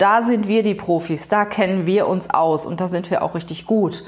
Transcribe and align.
da 0.00 0.22
sind 0.22 0.48
wir 0.48 0.62
die 0.62 0.74
Profis, 0.74 1.28
da 1.28 1.44
kennen 1.44 1.86
wir 1.86 2.06
uns 2.08 2.30
aus 2.30 2.66
und 2.66 2.80
da 2.80 2.88
sind 2.88 3.10
wir 3.10 3.22
auch 3.22 3.34
richtig 3.34 3.66
gut. 3.66 4.02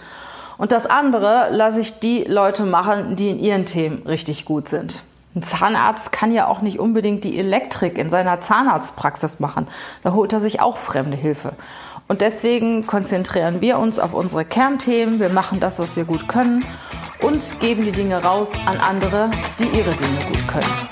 Und 0.58 0.72
das 0.72 0.86
andere 0.86 1.48
lasse 1.50 1.80
ich 1.80 1.98
die 1.98 2.24
Leute 2.24 2.64
machen, 2.64 3.16
die 3.16 3.30
in 3.30 3.38
ihren 3.38 3.66
Themen 3.66 4.02
richtig 4.06 4.44
gut 4.44 4.68
sind. 4.68 5.02
Ein 5.34 5.42
Zahnarzt 5.42 6.12
kann 6.12 6.32
ja 6.32 6.46
auch 6.46 6.60
nicht 6.60 6.78
unbedingt 6.78 7.24
die 7.24 7.38
Elektrik 7.38 7.96
in 7.96 8.10
seiner 8.10 8.40
Zahnarztpraxis 8.40 9.40
machen. 9.40 9.66
Da 10.02 10.12
holt 10.12 10.32
er 10.32 10.40
sich 10.40 10.60
auch 10.60 10.76
fremde 10.76 11.16
Hilfe. 11.16 11.54
Und 12.06 12.20
deswegen 12.20 12.86
konzentrieren 12.86 13.60
wir 13.60 13.78
uns 13.78 13.98
auf 13.98 14.12
unsere 14.12 14.44
Kernthemen. 14.44 15.20
Wir 15.20 15.30
machen 15.30 15.60
das, 15.60 15.78
was 15.78 15.96
wir 15.96 16.04
gut 16.04 16.28
können 16.28 16.64
und 17.22 17.60
geben 17.60 17.84
die 17.84 17.92
Dinge 17.92 18.22
raus 18.22 18.50
an 18.66 18.78
andere, 18.78 19.30
die 19.58 19.78
ihre 19.78 19.92
Dinge 19.94 20.26
gut 20.26 20.48
können. 20.48 20.91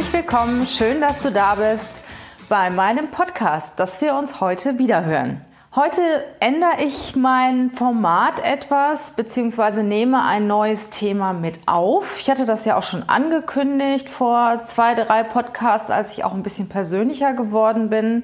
Herzlich 0.00 0.22
willkommen, 0.22 0.66
schön, 0.66 1.02
dass 1.02 1.20
du 1.20 1.30
da 1.30 1.56
bist 1.56 2.00
bei 2.48 2.70
meinem 2.70 3.10
Podcast, 3.10 3.78
dass 3.78 4.00
wir 4.00 4.14
uns 4.14 4.40
heute 4.40 4.78
wieder 4.78 5.04
hören. 5.04 5.44
Heute 5.76 6.00
ändere 6.40 6.82
ich 6.82 7.16
mein 7.16 7.70
Format 7.70 8.42
etwas 8.42 9.10
beziehungsweise 9.10 9.82
nehme 9.82 10.24
ein 10.24 10.46
neues 10.46 10.88
Thema 10.88 11.34
mit 11.34 11.60
auf. 11.66 12.18
Ich 12.18 12.30
hatte 12.30 12.46
das 12.46 12.64
ja 12.64 12.78
auch 12.78 12.82
schon 12.82 13.10
angekündigt 13.10 14.08
vor 14.08 14.62
zwei, 14.64 14.94
drei 14.94 15.22
Podcasts, 15.22 15.90
als 15.90 16.16
ich 16.16 16.24
auch 16.24 16.32
ein 16.32 16.42
bisschen 16.42 16.70
persönlicher 16.70 17.34
geworden 17.34 17.90
bin. 17.90 18.22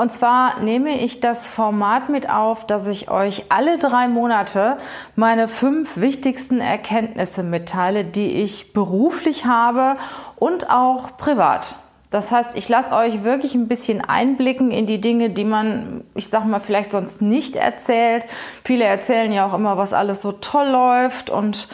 Und 0.00 0.10
zwar 0.10 0.60
nehme 0.60 0.98
ich 0.98 1.20
das 1.20 1.46
Format 1.46 2.08
mit 2.08 2.30
auf, 2.30 2.66
dass 2.66 2.86
ich 2.86 3.10
euch 3.10 3.44
alle 3.50 3.76
drei 3.76 4.08
Monate 4.08 4.78
meine 5.14 5.46
fünf 5.46 5.98
wichtigsten 5.98 6.58
Erkenntnisse 6.58 7.42
mitteile, 7.42 8.06
die 8.06 8.40
ich 8.40 8.72
beruflich 8.72 9.44
habe 9.44 9.98
und 10.36 10.70
auch 10.70 11.18
privat. 11.18 11.74
Das 12.08 12.32
heißt, 12.32 12.56
ich 12.56 12.66
lasse 12.70 12.94
euch 12.94 13.24
wirklich 13.24 13.54
ein 13.54 13.68
bisschen 13.68 14.00
einblicken 14.00 14.70
in 14.70 14.86
die 14.86 15.02
Dinge, 15.02 15.28
die 15.28 15.44
man, 15.44 16.02
ich 16.14 16.28
sag 16.28 16.46
mal, 16.46 16.60
vielleicht 16.60 16.92
sonst 16.92 17.20
nicht 17.20 17.54
erzählt. 17.54 18.24
Viele 18.64 18.84
erzählen 18.84 19.30
ja 19.30 19.44
auch 19.44 19.52
immer, 19.52 19.76
was 19.76 19.92
alles 19.92 20.22
so 20.22 20.32
toll 20.32 20.68
läuft 20.68 21.28
und 21.28 21.68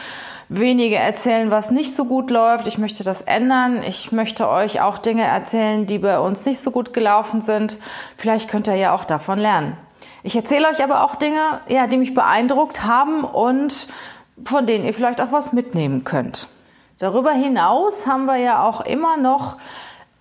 wenige 0.49 0.95
erzählen, 0.95 1.51
was 1.51 1.71
nicht 1.71 1.93
so 1.93 2.05
gut 2.05 2.29
läuft. 2.29 2.67
Ich 2.67 2.77
möchte 2.77 3.03
das 3.03 3.21
ändern. 3.21 3.81
Ich 3.83 4.11
möchte 4.11 4.49
euch 4.49 4.81
auch 4.81 4.97
Dinge 4.97 5.23
erzählen, 5.23 5.85
die 5.85 5.99
bei 5.99 6.19
uns 6.19 6.45
nicht 6.45 6.59
so 6.59 6.71
gut 6.71 6.93
gelaufen 6.93 7.41
sind. 7.41 7.77
Vielleicht 8.17 8.49
könnt 8.49 8.67
ihr 8.67 8.75
ja 8.75 8.95
auch 8.95 9.05
davon 9.05 9.39
lernen. 9.39 9.77
Ich 10.23 10.35
erzähle 10.35 10.67
euch 10.69 10.83
aber 10.83 11.03
auch 11.03 11.15
Dinge, 11.15 11.61
ja, 11.67 11.87
die 11.87 11.97
mich 11.97 12.13
beeindruckt 12.13 12.83
haben 12.83 13.23
und 13.23 13.87
von 14.43 14.65
denen 14.65 14.85
ihr 14.85 14.93
vielleicht 14.93 15.21
auch 15.21 15.31
was 15.31 15.53
mitnehmen 15.53 16.03
könnt. 16.03 16.47
Darüber 16.99 17.31
hinaus 17.31 18.07
haben 18.07 18.25
wir 18.25 18.37
ja 18.37 18.63
auch 18.63 18.81
immer 18.81 19.17
noch 19.17 19.57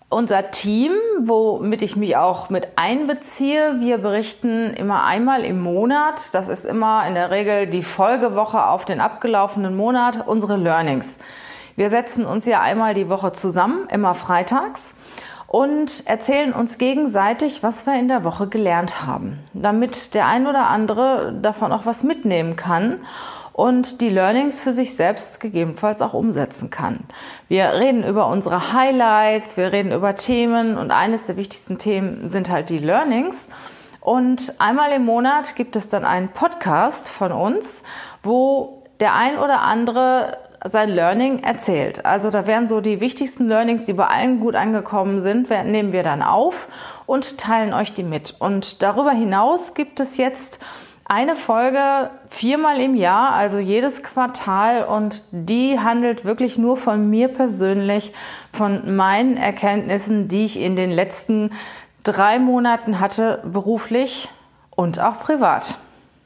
unser 0.08 0.50
Team, 0.50 0.92
womit 1.20 1.82
ich 1.82 1.96
mich 1.96 2.16
auch 2.16 2.48
mit 2.48 2.68
einbeziehe, 2.76 3.80
wir 3.80 3.98
berichten 3.98 4.72
immer 4.74 5.04
einmal 5.04 5.44
im 5.44 5.60
Monat, 5.60 6.34
das 6.34 6.48
ist 6.48 6.64
immer 6.64 7.06
in 7.08 7.14
der 7.14 7.30
Regel 7.30 7.66
die 7.66 7.82
Folgewoche 7.82 8.66
auf 8.66 8.84
den 8.84 9.00
abgelaufenen 9.00 9.76
Monat, 9.76 10.26
unsere 10.26 10.56
Learnings. 10.56 11.18
Wir 11.74 11.90
setzen 11.90 12.24
uns 12.24 12.46
ja 12.46 12.60
einmal 12.60 12.94
die 12.94 13.08
Woche 13.08 13.32
zusammen, 13.32 13.88
immer 13.90 14.14
freitags, 14.14 14.94
und 15.48 16.06
erzählen 16.06 16.52
uns 16.52 16.78
gegenseitig, 16.78 17.62
was 17.62 17.86
wir 17.86 17.98
in 17.98 18.08
der 18.08 18.24
Woche 18.24 18.48
gelernt 18.48 19.06
haben, 19.06 19.38
damit 19.54 20.14
der 20.14 20.26
ein 20.26 20.46
oder 20.46 20.68
andere 20.68 21.32
davon 21.40 21.72
auch 21.72 21.86
was 21.86 22.02
mitnehmen 22.02 22.56
kann 22.56 23.00
und 23.56 24.02
die 24.02 24.10
Learnings 24.10 24.60
für 24.60 24.72
sich 24.72 24.96
selbst 24.96 25.40
gegebenenfalls 25.40 26.02
auch 26.02 26.12
umsetzen 26.12 26.68
kann. 26.68 27.00
Wir 27.48 27.72
reden 27.72 28.04
über 28.04 28.26
unsere 28.26 28.74
Highlights, 28.74 29.56
wir 29.56 29.72
reden 29.72 29.92
über 29.92 30.14
Themen 30.14 30.76
und 30.76 30.90
eines 30.90 31.24
der 31.24 31.38
wichtigsten 31.38 31.78
Themen 31.78 32.28
sind 32.28 32.50
halt 32.50 32.68
die 32.68 32.76
Learnings. 32.76 33.48
Und 34.00 34.52
einmal 34.58 34.92
im 34.92 35.06
Monat 35.06 35.56
gibt 35.56 35.74
es 35.74 35.88
dann 35.88 36.04
einen 36.04 36.28
Podcast 36.28 37.08
von 37.08 37.32
uns, 37.32 37.82
wo 38.22 38.82
der 39.00 39.14
ein 39.14 39.38
oder 39.38 39.62
andere 39.62 40.36
sein 40.62 40.90
Learning 40.90 41.42
erzählt. 41.42 42.04
Also 42.04 42.28
da 42.28 42.46
werden 42.46 42.68
so 42.68 42.82
die 42.82 43.00
wichtigsten 43.00 43.48
Learnings, 43.48 43.84
die 43.84 43.94
bei 43.94 44.06
allen 44.06 44.38
gut 44.38 44.54
angekommen 44.54 45.22
sind, 45.22 45.48
nehmen 45.48 45.92
wir 45.92 46.02
dann 46.02 46.20
auf 46.20 46.68
und 47.06 47.38
teilen 47.38 47.72
euch 47.72 47.94
die 47.94 48.02
mit. 48.02 48.34
Und 48.38 48.82
darüber 48.82 49.12
hinaus 49.12 49.72
gibt 49.72 49.98
es 49.98 50.18
jetzt 50.18 50.58
eine 51.08 51.36
Folge 51.36 52.10
viermal 52.28 52.80
im 52.80 52.96
Jahr, 52.96 53.32
also 53.32 53.58
jedes 53.58 54.02
Quartal 54.02 54.84
und 54.84 55.22
die 55.30 55.78
handelt 55.78 56.24
wirklich 56.24 56.58
nur 56.58 56.76
von 56.76 57.08
mir 57.08 57.28
persönlich, 57.28 58.12
von 58.52 58.96
meinen 58.96 59.36
Erkenntnissen, 59.36 60.26
die 60.26 60.44
ich 60.44 60.58
in 60.60 60.74
den 60.74 60.90
letzten 60.90 61.52
drei 62.02 62.40
Monaten 62.40 62.98
hatte, 62.98 63.40
beruflich 63.44 64.28
und 64.70 64.98
auch 64.98 65.20
privat. 65.20 65.76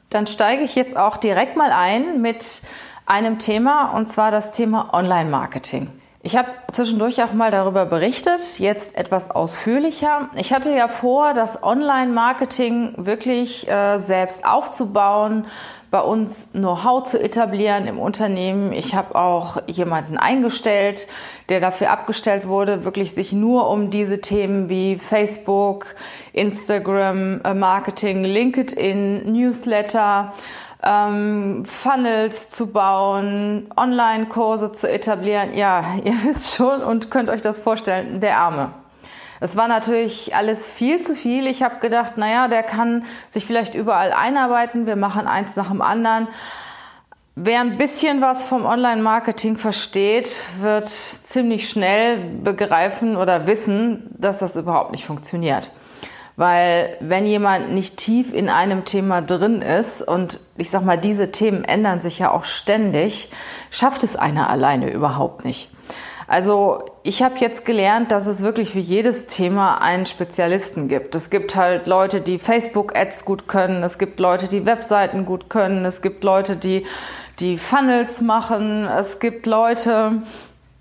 Dann 0.09 0.25
steige 0.25 0.63
ich 0.63 0.75
jetzt 0.75 0.97
auch 0.97 1.17
direkt 1.17 1.57
mal 1.57 1.71
ein 1.71 2.19
mit 2.21 2.63
einem 3.05 3.37
Thema 3.37 3.91
und 3.91 4.09
zwar 4.09 4.31
das 4.31 4.51
Thema 4.51 4.93
Online-Marketing. 4.93 5.89
Ich 6.23 6.37
habe 6.37 6.49
zwischendurch 6.71 7.23
auch 7.23 7.33
mal 7.33 7.49
darüber 7.49 7.85
berichtet, 7.85 8.59
jetzt 8.59 8.95
etwas 8.95 9.31
ausführlicher. 9.31 10.29
Ich 10.35 10.53
hatte 10.53 10.71
ja 10.71 10.87
vor, 10.87 11.33
das 11.33 11.63
Online-Marketing 11.63 12.93
wirklich 12.97 13.67
äh, 13.67 13.97
selbst 13.97 14.45
aufzubauen, 14.45 15.47
bei 15.89 15.99
uns 15.99 16.47
Know-how 16.51 17.03
zu 17.03 17.19
etablieren 17.19 17.87
im 17.87 17.99
Unternehmen. 17.99 18.71
Ich 18.71 18.93
habe 18.93 19.15
auch 19.15 19.63
jemanden 19.67 20.17
eingestellt, 20.17 21.07
der 21.49 21.59
dafür 21.59 21.89
abgestellt 21.89 22.47
wurde, 22.47 22.85
wirklich 22.85 23.13
sich 23.13 23.33
nur 23.33 23.67
um 23.67 23.89
diese 23.89 24.21
Themen 24.21 24.69
wie 24.69 24.99
Facebook, 24.99 25.95
Instagram, 26.33 27.41
äh, 27.43 27.55
Marketing, 27.55 28.23
LinkedIn, 28.23 29.31
Newsletter, 29.33 30.33
ähm, 30.83 31.63
Funnels 31.65 32.51
zu 32.51 32.71
bauen, 32.71 33.69
Online-Kurse 33.75 34.71
zu 34.71 34.89
etablieren. 34.89 35.53
Ja, 35.53 35.83
ihr 36.03 36.13
wisst 36.23 36.55
schon 36.55 36.81
und 36.81 37.11
könnt 37.11 37.29
euch 37.29 37.41
das 37.41 37.59
vorstellen, 37.59 38.19
der 38.21 38.37
Arme. 38.37 38.73
Es 39.39 39.57
war 39.57 39.67
natürlich 39.67 40.35
alles 40.35 40.69
viel 40.69 41.01
zu 41.01 41.15
viel. 41.15 41.47
Ich 41.47 41.63
habe 41.63 41.79
gedacht, 41.79 42.15
naja, 42.15 42.47
der 42.47 42.61
kann 42.61 43.05
sich 43.29 43.43
vielleicht 43.43 43.73
überall 43.73 44.13
einarbeiten. 44.13 44.85
Wir 44.85 44.95
machen 44.95 45.27
eins 45.27 45.55
nach 45.55 45.69
dem 45.69 45.81
anderen. 45.81 46.27
Wer 47.35 47.61
ein 47.61 47.77
bisschen 47.77 48.21
was 48.21 48.43
vom 48.43 48.65
Online-Marketing 48.65 49.57
versteht, 49.57 50.43
wird 50.59 50.89
ziemlich 50.89 51.69
schnell 51.69 52.17
begreifen 52.17 53.15
oder 53.15 53.47
wissen, 53.47 54.13
dass 54.17 54.37
das 54.37 54.55
überhaupt 54.55 54.91
nicht 54.91 55.05
funktioniert. 55.05 55.71
Weil 56.41 56.97
wenn 57.01 57.27
jemand 57.27 57.71
nicht 57.71 57.97
tief 57.97 58.33
in 58.33 58.49
einem 58.49 58.83
Thema 58.83 59.21
drin 59.21 59.61
ist 59.61 60.01
und 60.01 60.39
ich 60.57 60.71
sag 60.71 60.83
mal, 60.83 60.97
diese 60.97 61.31
Themen 61.31 61.63
ändern 61.63 62.01
sich 62.01 62.17
ja 62.17 62.31
auch 62.31 62.45
ständig, 62.45 63.29
schafft 63.69 64.03
es 64.03 64.15
einer 64.15 64.49
alleine 64.49 64.91
überhaupt 64.91 65.45
nicht. 65.45 65.69
Also 66.25 66.83
ich 67.03 67.21
habe 67.21 67.37
jetzt 67.37 67.63
gelernt, 67.63 68.11
dass 68.11 68.25
es 68.25 68.41
wirklich 68.41 68.71
für 68.71 68.79
jedes 68.79 69.27
Thema 69.27 69.83
einen 69.83 70.07
Spezialisten 70.07 70.87
gibt. 70.87 71.13
Es 71.13 71.29
gibt 71.29 71.55
halt 71.55 71.85
Leute, 71.85 72.21
die 72.21 72.39
Facebook-Ads 72.39 73.23
gut 73.23 73.47
können, 73.47 73.83
es 73.83 73.99
gibt 73.99 74.19
Leute, 74.19 74.47
die 74.47 74.65
Webseiten 74.65 75.27
gut 75.27 75.47
können, 75.47 75.85
es 75.85 76.01
gibt 76.01 76.23
Leute, 76.23 76.55
die 76.55 76.87
die 77.37 77.59
Funnels 77.59 78.19
machen, 78.19 78.87
es 78.87 79.19
gibt 79.19 79.45
Leute, 79.45 80.23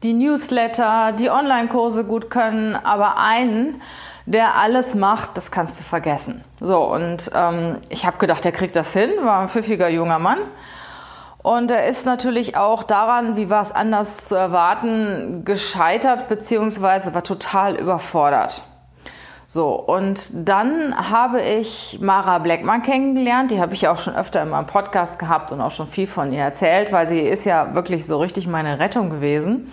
die 0.03 0.15
Newsletter, 0.15 1.13
die 1.13 1.29
Online-Kurse 1.29 2.05
gut 2.05 2.31
können, 2.31 2.77
aber 2.77 3.19
einen, 3.19 3.83
der 4.31 4.55
alles 4.55 4.95
macht, 4.95 5.37
das 5.37 5.51
kannst 5.51 5.81
du 5.81 5.85
vergessen. 5.85 6.45
So, 6.61 6.85
und 6.85 7.31
ähm, 7.35 7.79
ich 7.89 8.07
habe 8.07 8.19
gedacht, 8.19 8.45
der 8.45 8.53
kriegt 8.53 8.77
das 8.77 8.93
hin, 8.93 9.11
war 9.25 9.41
ein 9.41 9.49
pfiffiger 9.49 9.89
junger 9.89 10.21
Mann. 10.21 10.39
Und 11.43 11.71
er 11.71 11.89
ist 11.89 12.07
natürlich 12.07 12.57
auch 12.57 12.85
daran, 12.85 13.37
wie 13.37 13.51
war 13.51 13.63
es 13.63 13.73
anders 13.73 14.29
zu 14.29 14.37
erwarten, 14.37 15.45
gescheitert, 15.45 16.29
beziehungsweise 16.29 17.13
war 17.13 17.25
total 17.25 17.75
überfordert. 17.75 18.63
So, 19.49 19.71
und 19.73 20.31
dann 20.49 21.11
habe 21.11 21.41
ich 21.43 21.99
Mara 22.01 22.39
Blackman 22.39 22.85
kennengelernt. 22.85 23.51
Die 23.51 23.61
habe 23.61 23.75
ich 23.75 23.89
auch 23.89 23.99
schon 23.99 24.15
öfter 24.15 24.43
in 24.43 24.51
meinem 24.51 24.67
Podcast 24.67 25.19
gehabt 25.19 25.51
und 25.51 25.61
auch 25.61 25.73
schon 25.73 25.89
viel 25.89 26.07
von 26.07 26.33
ihr 26.33 26.43
erzählt, 26.43 26.93
weil 26.93 27.09
sie 27.09 27.19
ist 27.19 27.47
ja 27.47 27.75
wirklich 27.75 28.07
so 28.07 28.19
richtig 28.19 28.47
meine 28.47 28.79
Rettung 28.79 29.11
gewesen. 29.11 29.73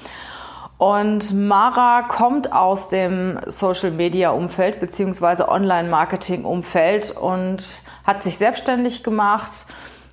Und 0.78 1.34
Mara 1.34 2.04
kommt 2.04 2.54
aus 2.54 2.90
dem 2.90 3.40
Social 3.48 3.90
Media 3.92 4.30
Umfeld 4.30 4.80
beziehungsweise 4.80 5.50
Online 5.50 5.90
Marketing 5.90 6.46
Umfeld 6.46 7.12
und 7.12 7.84
hat 8.06 8.22
sich 8.22 8.38
selbstständig 8.38 9.04
gemacht, 9.04 9.66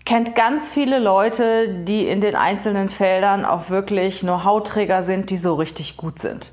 kennt 0.07 0.35
ganz 0.35 0.71
viele 0.71 0.99
Leute, 0.99 1.83
die 1.85 2.07
in 2.07 2.23
den 2.23 2.35
einzelnen 2.35 2.89
Feldern 2.89 3.45
auch 3.45 3.69
wirklich 3.69 4.21
Know-how-Träger 4.21 5.03
sind, 5.03 5.29
die 5.29 5.37
so 5.37 5.55
richtig 5.55 5.99
gut 5.99 6.19
sind. 6.19 6.53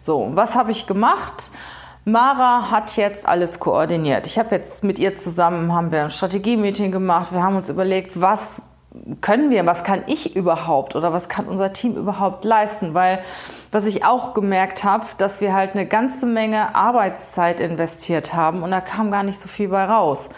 So, 0.00 0.30
was 0.34 0.54
habe 0.54 0.70
ich 0.70 0.86
gemacht? 0.86 1.50
Mara 2.04 2.70
hat 2.70 2.96
jetzt 2.96 3.26
alles 3.26 3.58
koordiniert. 3.58 4.26
Ich 4.26 4.38
habe 4.38 4.54
jetzt 4.54 4.84
mit 4.84 4.98
ihr 4.98 5.16
zusammen 5.16 5.72
haben 5.74 5.90
wir 5.90 6.04
ein 6.04 6.10
Strategie-Meeting 6.10 6.92
gemacht. 6.92 7.32
Wir 7.32 7.42
haben 7.42 7.56
uns 7.56 7.68
überlegt, 7.68 8.20
was 8.20 8.62
können 9.20 9.50
wir, 9.50 9.66
was 9.66 9.84
kann 9.84 10.02
ich 10.06 10.34
überhaupt 10.34 10.96
oder 10.96 11.12
was 11.12 11.28
kann 11.28 11.46
unser 11.46 11.72
Team 11.72 11.96
überhaupt 11.96 12.44
leisten? 12.44 12.94
Weil 12.94 13.20
was 13.70 13.84
ich 13.84 14.04
auch 14.04 14.32
gemerkt 14.32 14.82
habe, 14.84 15.06
dass 15.18 15.40
wir 15.40 15.52
halt 15.52 15.74
eine 15.74 15.86
ganze 15.86 16.24
Menge 16.26 16.74
Arbeitszeit 16.74 17.60
investiert 17.60 18.32
haben 18.32 18.62
und 18.62 18.70
da 18.70 18.80
kam 18.80 19.10
gar 19.10 19.22
nicht 19.22 19.38
so 19.38 19.48
viel 19.48 19.68
bei 19.68 19.84
raus. 19.84 20.30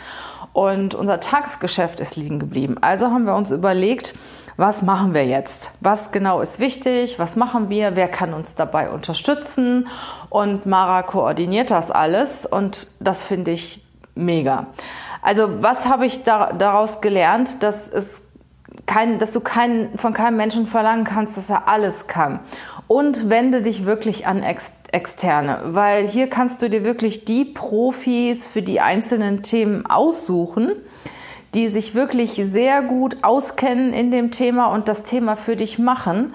Und 0.53 0.97
unser 0.97 1.21
Tagesgeschäft 1.21 2.01
ist 2.01 2.17
liegen 2.17 2.41
geblieben. 2.41 2.77
Also 2.81 3.07
haben 3.07 3.25
wir 3.25 3.37
uns 3.37 3.53
überlegt, 3.53 4.15
was 4.57 4.83
machen 4.83 5.15
wir 5.15 5.25
jetzt? 5.25 5.71
Was 5.81 6.11
genau 6.11 6.41
ist 6.41 6.59
wichtig? 6.59 7.21
Was 7.21 7.37
machen 7.37 7.69
wir? 7.69 7.95
Wer 7.95 8.09
kann 8.09 8.35
uns 8.35 8.57
dabei 8.57 8.91
unterstützen? 8.91 9.87
Und 10.29 10.67
Mara 10.67 11.03
koordiniert 11.03 11.71
das 11.71 11.93
alles 11.93 12.47
und 12.47 12.89
das 12.99 13.23
finde 13.23 13.53
ich 13.53 13.87
mega. 14.17 14.67
Also 15.23 15.63
was 15.63 15.87
habe 15.87 16.05
ich 16.05 16.25
da, 16.25 16.53
daraus 16.53 17.01
gelernt, 17.01 17.63
dass 17.63 17.89
es 17.89 18.23
kein, 18.91 19.19
dass 19.19 19.33
du 19.33 19.41
kein, 19.41 19.91
von 19.97 20.13
keinem 20.13 20.37
Menschen 20.37 20.67
verlangen 20.67 21.05
kannst, 21.05 21.37
dass 21.37 21.49
er 21.49 21.69
alles 21.69 22.09
kann. 22.09 22.41
Und 22.89 23.31
wende 23.31 23.63
dich 23.63 23.87
wirklich 23.87 24.27
an 24.27 24.43
Ex 24.43 24.73
Externe, 24.93 25.61
weil 25.67 26.09
hier 26.09 26.27
kannst 26.27 26.63
du 26.63 26.69
dir 26.69 26.83
wirklich 26.83 27.25
die 27.25 27.45
Profis 27.45 28.49
für 28.49 28.61
die 28.61 28.81
einzelnen 28.81 29.45
Themen 29.45 29.87
aussuchen 29.87 30.73
die 31.55 31.69
sich 31.69 31.95
wirklich 31.95 32.41
sehr 32.45 32.83
gut 32.83 33.19
auskennen 33.23 33.93
in 33.93 34.11
dem 34.11 34.31
Thema 34.31 34.67
und 34.67 34.89
das 34.89 35.03
Thema 35.03 35.37
für 35.37 35.57
dich 35.57 35.79
machen. 35.79 36.35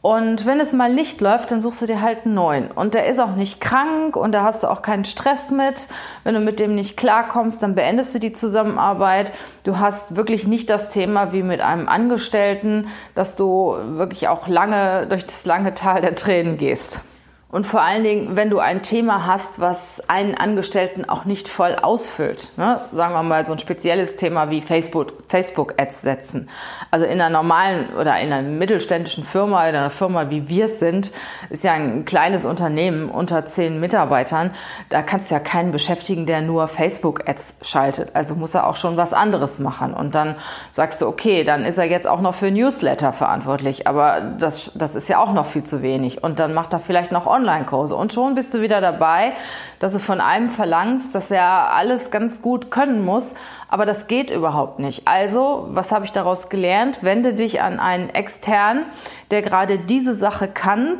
Und 0.00 0.46
wenn 0.46 0.60
es 0.60 0.72
mal 0.72 0.94
nicht 0.94 1.20
läuft, 1.20 1.50
dann 1.50 1.60
suchst 1.60 1.82
du 1.82 1.86
dir 1.86 2.00
halt 2.00 2.24
einen 2.24 2.34
neuen. 2.34 2.70
Und 2.70 2.94
der 2.94 3.06
ist 3.06 3.18
auch 3.18 3.34
nicht 3.34 3.60
krank 3.60 4.14
und 4.14 4.30
da 4.30 4.44
hast 4.44 4.62
du 4.62 4.68
auch 4.68 4.80
keinen 4.80 5.04
Stress 5.04 5.50
mit. 5.50 5.88
Wenn 6.22 6.34
du 6.34 6.40
mit 6.40 6.60
dem 6.60 6.76
nicht 6.76 6.96
klarkommst, 6.96 7.62
dann 7.62 7.74
beendest 7.74 8.14
du 8.14 8.20
die 8.20 8.32
Zusammenarbeit. 8.32 9.32
Du 9.64 9.80
hast 9.80 10.14
wirklich 10.14 10.46
nicht 10.46 10.70
das 10.70 10.90
Thema 10.90 11.32
wie 11.32 11.42
mit 11.42 11.60
einem 11.60 11.88
Angestellten, 11.88 12.86
dass 13.16 13.34
du 13.34 13.76
wirklich 13.96 14.28
auch 14.28 14.46
lange 14.46 15.06
durch 15.08 15.26
das 15.26 15.44
lange 15.46 15.74
Tal 15.74 16.00
der 16.00 16.14
Tränen 16.14 16.58
gehst. 16.58 17.00
Und 17.50 17.66
vor 17.66 17.80
allen 17.80 18.04
Dingen, 18.04 18.36
wenn 18.36 18.50
du 18.50 18.58
ein 18.58 18.82
Thema 18.82 19.24
hast, 19.24 19.58
was 19.58 20.06
einen 20.06 20.34
Angestellten 20.34 21.08
auch 21.08 21.24
nicht 21.24 21.48
voll 21.48 21.76
ausfüllt, 21.76 22.50
ne? 22.58 22.82
sagen 22.92 23.14
wir 23.14 23.22
mal 23.22 23.46
so 23.46 23.52
ein 23.52 23.58
spezielles 23.58 24.16
Thema 24.16 24.50
wie 24.50 24.60
Facebook, 24.60 25.14
Facebook 25.28 25.72
Ads 25.78 26.02
setzen. 26.02 26.50
Also 26.90 27.06
in 27.06 27.22
einer 27.22 27.30
normalen 27.30 27.88
oder 27.98 28.20
in 28.20 28.30
einer 28.34 28.46
mittelständischen 28.46 29.24
Firma, 29.24 29.66
in 29.66 29.74
einer 29.74 29.88
Firma 29.88 30.28
wie 30.28 30.46
wir 30.50 30.66
es 30.66 30.78
sind, 30.78 31.10
ist 31.48 31.64
ja 31.64 31.72
ein 31.72 32.04
kleines 32.04 32.44
Unternehmen 32.44 33.08
unter 33.08 33.46
zehn 33.46 33.80
Mitarbeitern. 33.80 34.50
Da 34.90 35.00
kannst 35.00 35.30
du 35.30 35.34
ja 35.34 35.40
keinen 35.40 35.72
beschäftigen, 35.72 36.26
der 36.26 36.42
nur 36.42 36.68
Facebook 36.68 37.26
Ads 37.26 37.54
schaltet. 37.62 38.10
Also 38.12 38.34
muss 38.34 38.54
er 38.54 38.66
auch 38.66 38.76
schon 38.76 38.98
was 38.98 39.14
anderes 39.14 39.58
machen. 39.58 39.94
Und 39.94 40.14
dann 40.14 40.34
sagst 40.70 41.00
du, 41.00 41.06
okay, 41.06 41.44
dann 41.44 41.64
ist 41.64 41.78
er 41.78 41.84
jetzt 41.84 42.06
auch 42.06 42.20
noch 42.20 42.34
für 42.34 42.50
Newsletter 42.50 43.14
verantwortlich. 43.14 43.86
Aber 43.86 44.20
das, 44.20 44.72
das 44.74 44.94
ist 44.94 45.08
ja 45.08 45.18
auch 45.18 45.32
noch 45.32 45.46
viel 45.46 45.64
zu 45.64 45.80
wenig. 45.80 46.22
Und 46.22 46.40
dann 46.40 46.52
macht 46.52 46.74
er 46.74 46.80
vielleicht 46.80 47.10
noch 47.10 47.26
Online-Kurse. 47.38 47.96
Und 47.96 48.12
schon 48.12 48.34
bist 48.34 48.52
du 48.54 48.60
wieder 48.60 48.80
dabei, 48.80 49.32
dass 49.78 49.92
du 49.92 49.98
von 49.98 50.20
einem 50.20 50.50
verlangst, 50.50 51.14
dass 51.14 51.30
er 51.30 51.74
alles 51.74 52.10
ganz 52.10 52.42
gut 52.42 52.70
können 52.70 53.04
muss. 53.04 53.34
Aber 53.68 53.86
das 53.86 54.06
geht 54.06 54.30
überhaupt 54.30 54.78
nicht. 54.78 55.06
Also, 55.06 55.68
was 55.70 55.92
habe 55.92 56.04
ich 56.04 56.12
daraus 56.12 56.48
gelernt? 56.48 57.02
Wende 57.02 57.34
dich 57.34 57.62
an 57.62 57.80
einen 57.80 58.10
externen, 58.10 58.84
der 59.30 59.42
gerade 59.42 59.78
diese 59.78 60.14
Sache 60.14 60.48
kann 60.48 60.98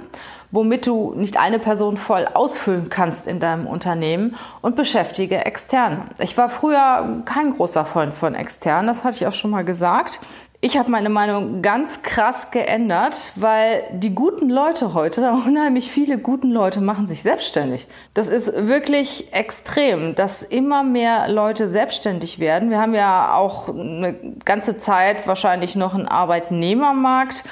womit 0.50 0.86
du 0.86 1.12
nicht 1.14 1.38
eine 1.38 1.58
Person 1.58 1.96
voll 1.96 2.26
ausfüllen 2.32 2.88
kannst 2.88 3.26
in 3.26 3.40
deinem 3.40 3.66
Unternehmen 3.66 4.36
und 4.62 4.76
beschäftige 4.76 5.44
externe. 5.44 6.06
Ich 6.18 6.36
war 6.38 6.48
früher 6.48 7.22
kein 7.24 7.52
großer 7.52 7.84
Freund 7.84 8.14
von 8.14 8.34
externen, 8.34 8.86
das 8.86 9.04
hatte 9.04 9.16
ich 9.16 9.26
auch 9.26 9.34
schon 9.34 9.50
mal 9.50 9.64
gesagt. 9.64 10.20
Ich 10.60 10.76
habe 10.76 10.90
meine 10.90 11.08
Meinung 11.08 11.62
ganz 11.62 12.02
krass 12.02 12.50
geändert, 12.50 13.32
weil 13.36 13.84
die 13.92 14.12
guten 14.12 14.50
Leute 14.50 14.92
heute, 14.92 15.30
unheimlich 15.46 15.88
viele 15.88 16.18
guten 16.18 16.50
Leute 16.50 16.80
machen 16.80 17.06
sich 17.06 17.22
selbstständig. 17.22 17.86
Das 18.12 18.26
ist 18.26 18.52
wirklich 18.66 19.32
extrem, 19.32 20.16
dass 20.16 20.42
immer 20.42 20.82
mehr 20.82 21.28
Leute 21.28 21.68
selbstständig 21.68 22.40
werden. 22.40 22.70
Wir 22.70 22.80
haben 22.80 22.94
ja 22.94 23.34
auch 23.34 23.68
eine 23.68 24.16
ganze 24.44 24.78
Zeit 24.78 25.28
wahrscheinlich 25.28 25.76
noch 25.76 25.94
einen 25.94 26.08
Arbeitnehmermarkt. 26.08 27.44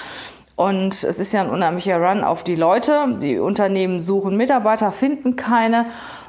Und 0.57 0.95
es 0.95 1.21
ist 1.21 1.33
ja 1.33 1.43
ein 1.43 1.51
unheimlicher 1.51 1.99
Run 1.99 2.25
auf 2.25 2.43
die 2.43 2.57
Leute. 2.57 3.19
Die 3.23 3.39
Unternehmen 3.39 4.01
suchen 4.01 4.37
Mitarbeiter, 4.37 4.91
finden 4.91 5.37
keine 5.37 5.87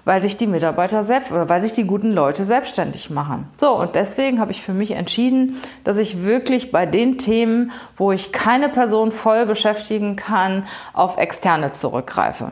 weil 0.07 0.21
sich 0.21 0.37
die 0.37 0.47
Mitarbeiter 0.47 1.03
selbst, 1.03 1.31
weil 1.33 1.61
sich 1.61 1.73
die 1.73 1.83
guten 1.83 2.13
Leute 2.13 2.45
selbstständig 2.45 3.09
machen. 3.09 3.49
So, 3.57 3.75
und 3.75 3.93
deswegen 3.93 4.39
habe 4.39 4.53
ich 4.53 4.61
für 4.61 4.71
mich 4.71 4.91
entschieden, 4.91 5.57
dass 5.83 5.97
ich 5.97 6.23
wirklich 6.23 6.71
bei 6.71 6.85
den 6.85 7.17
Themen, 7.17 7.73
wo 7.97 8.13
ich 8.13 8.31
keine 8.31 8.69
Person 8.69 9.11
voll 9.11 9.45
beschäftigen 9.45 10.15
kann, 10.15 10.65
auf 10.93 11.17
externe 11.17 11.73
zurückgreife. 11.73 12.51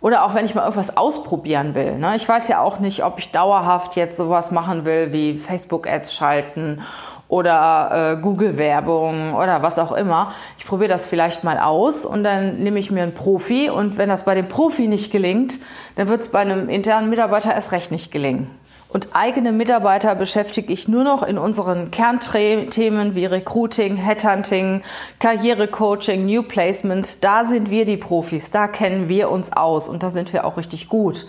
Oder 0.00 0.24
auch 0.24 0.34
wenn 0.34 0.44
ich 0.44 0.56
mal 0.56 0.62
irgendwas 0.62 0.96
ausprobieren 0.96 1.76
will. 1.76 1.96
Ne? 1.96 2.16
Ich 2.16 2.28
weiß 2.28 2.48
ja 2.48 2.60
auch 2.60 2.80
nicht, 2.80 3.04
ob 3.04 3.20
ich 3.20 3.30
dauerhaft 3.30 3.94
jetzt 3.94 4.16
sowas 4.16 4.50
machen 4.50 4.84
will 4.84 5.12
wie 5.12 5.34
Facebook-Ads 5.34 6.12
schalten 6.12 6.80
oder 7.30 8.16
äh, 8.18 8.20
Google-Werbung 8.20 9.34
oder 9.34 9.62
was 9.62 9.78
auch 9.78 9.92
immer. 9.92 10.32
Ich 10.58 10.66
probiere 10.66 10.90
das 10.90 11.06
vielleicht 11.06 11.44
mal 11.44 11.58
aus 11.58 12.04
und 12.04 12.24
dann 12.24 12.58
nehme 12.58 12.78
ich 12.78 12.90
mir 12.90 13.04
einen 13.04 13.14
Profi 13.14 13.70
und 13.70 13.96
wenn 13.98 14.08
das 14.08 14.24
bei 14.24 14.34
dem 14.34 14.48
Profi 14.48 14.88
nicht 14.88 15.10
gelingt, 15.12 15.60
dann 15.96 16.08
wird 16.08 16.20
es 16.20 16.28
bei 16.28 16.40
einem 16.40 16.68
internen 16.68 17.08
Mitarbeiter 17.08 17.54
erst 17.54 17.72
recht 17.72 17.92
nicht 17.92 18.10
gelingen. 18.10 18.50
Und 18.92 19.10
eigene 19.12 19.52
Mitarbeiter 19.52 20.16
beschäftige 20.16 20.72
ich 20.72 20.88
nur 20.88 21.04
noch 21.04 21.22
in 21.22 21.38
unseren 21.38 21.92
Kernthemen 21.92 23.14
wie 23.14 23.24
Recruiting, 23.24 23.96
Headhunting, 23.96 24.82
Karrierecoaching, 25.20 26.26
New 26.26 26.42
Placement. 26.42 27.22
Da 27.22 27.44
sind 27.44 27.70
wir 27.70 27.84
die 27.84 27.96
Profis, 27.96 28.50
da 28.50 28.66
kennen 28.66 29.08
wir 29.08 29.30
uns 29.30 29.52
aus 29.52 29.88
und 29.88 30.02
da 30.02 30.10
sind 30.10 30.32
wir 30.32 30.44
auch 30.44 30.56
richtig 30.56 30.88
gut. 30.88 31.26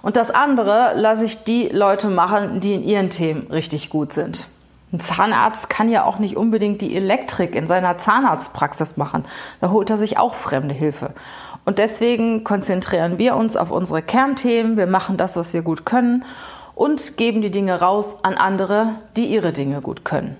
Und 0.00 0.16
das 0.16 0.30
andere 0.30 0.94
lasse 0.96 1.26
ich 1.26 1.44
die 1.44 1.68
Leute 1.68 2.08
machen, 2.08 2.60
die 2.60 2.74
in 2.74 2.84
ihren 2.84 3.10
Themen 3.10 3.48
richtig 3.50 3.90
gut 3.90 4.14
sind. 4.14 4.48
Ein 4.94 5.00
Zahnarzt 5.00 5.68
kann 5.68 5.88
ja 5.88 6.04
auch 6.04 6.20
nicht 6.20 6.36
unbedingt 6.36 6.80
die 6.80 6.94
Elektrik 6.94 7.56
in 7.56 7.66
seiner 7.66 7.98
Zahnarztpraxis 7.98 8.96
machen. 8.96 9.24
Da 9.60 9.70
holt 9.70 9.90
er 9.90 9.98
sich 9.98 10.18
auch 10.18 10.34
fremde 10.34 10.72
Hilfe. 10.72 11.10
Und 11.64 11.78
deswegen 11.78 12.44
konzentrieren 12.44 13.18
wir 13.18 13.34
uns 13.34 13.56
auf 13.56 13.72
unsere 13.72 14.02
Kernthemen. 14.02 14.76
Wir 14.76 14.86
machen 14.86 15.16
das, 15.16 15.34
was 15.34 15.52
wir 15.52 15.62
gut 15.62 15.84
können 15.84 16.24
und 16.76 17.16
geben 17.16 17.42
die 17.42 17.50
Dinge 17.50 17.80
raus 17.80 18.18
an 18.22 18.34
andere, 18.34 18.90
die 19.16 19.24
ihre 19.24 19.52
Dinge 19.52 19.80
gut 19.80 20.04
können. 20.04 20.36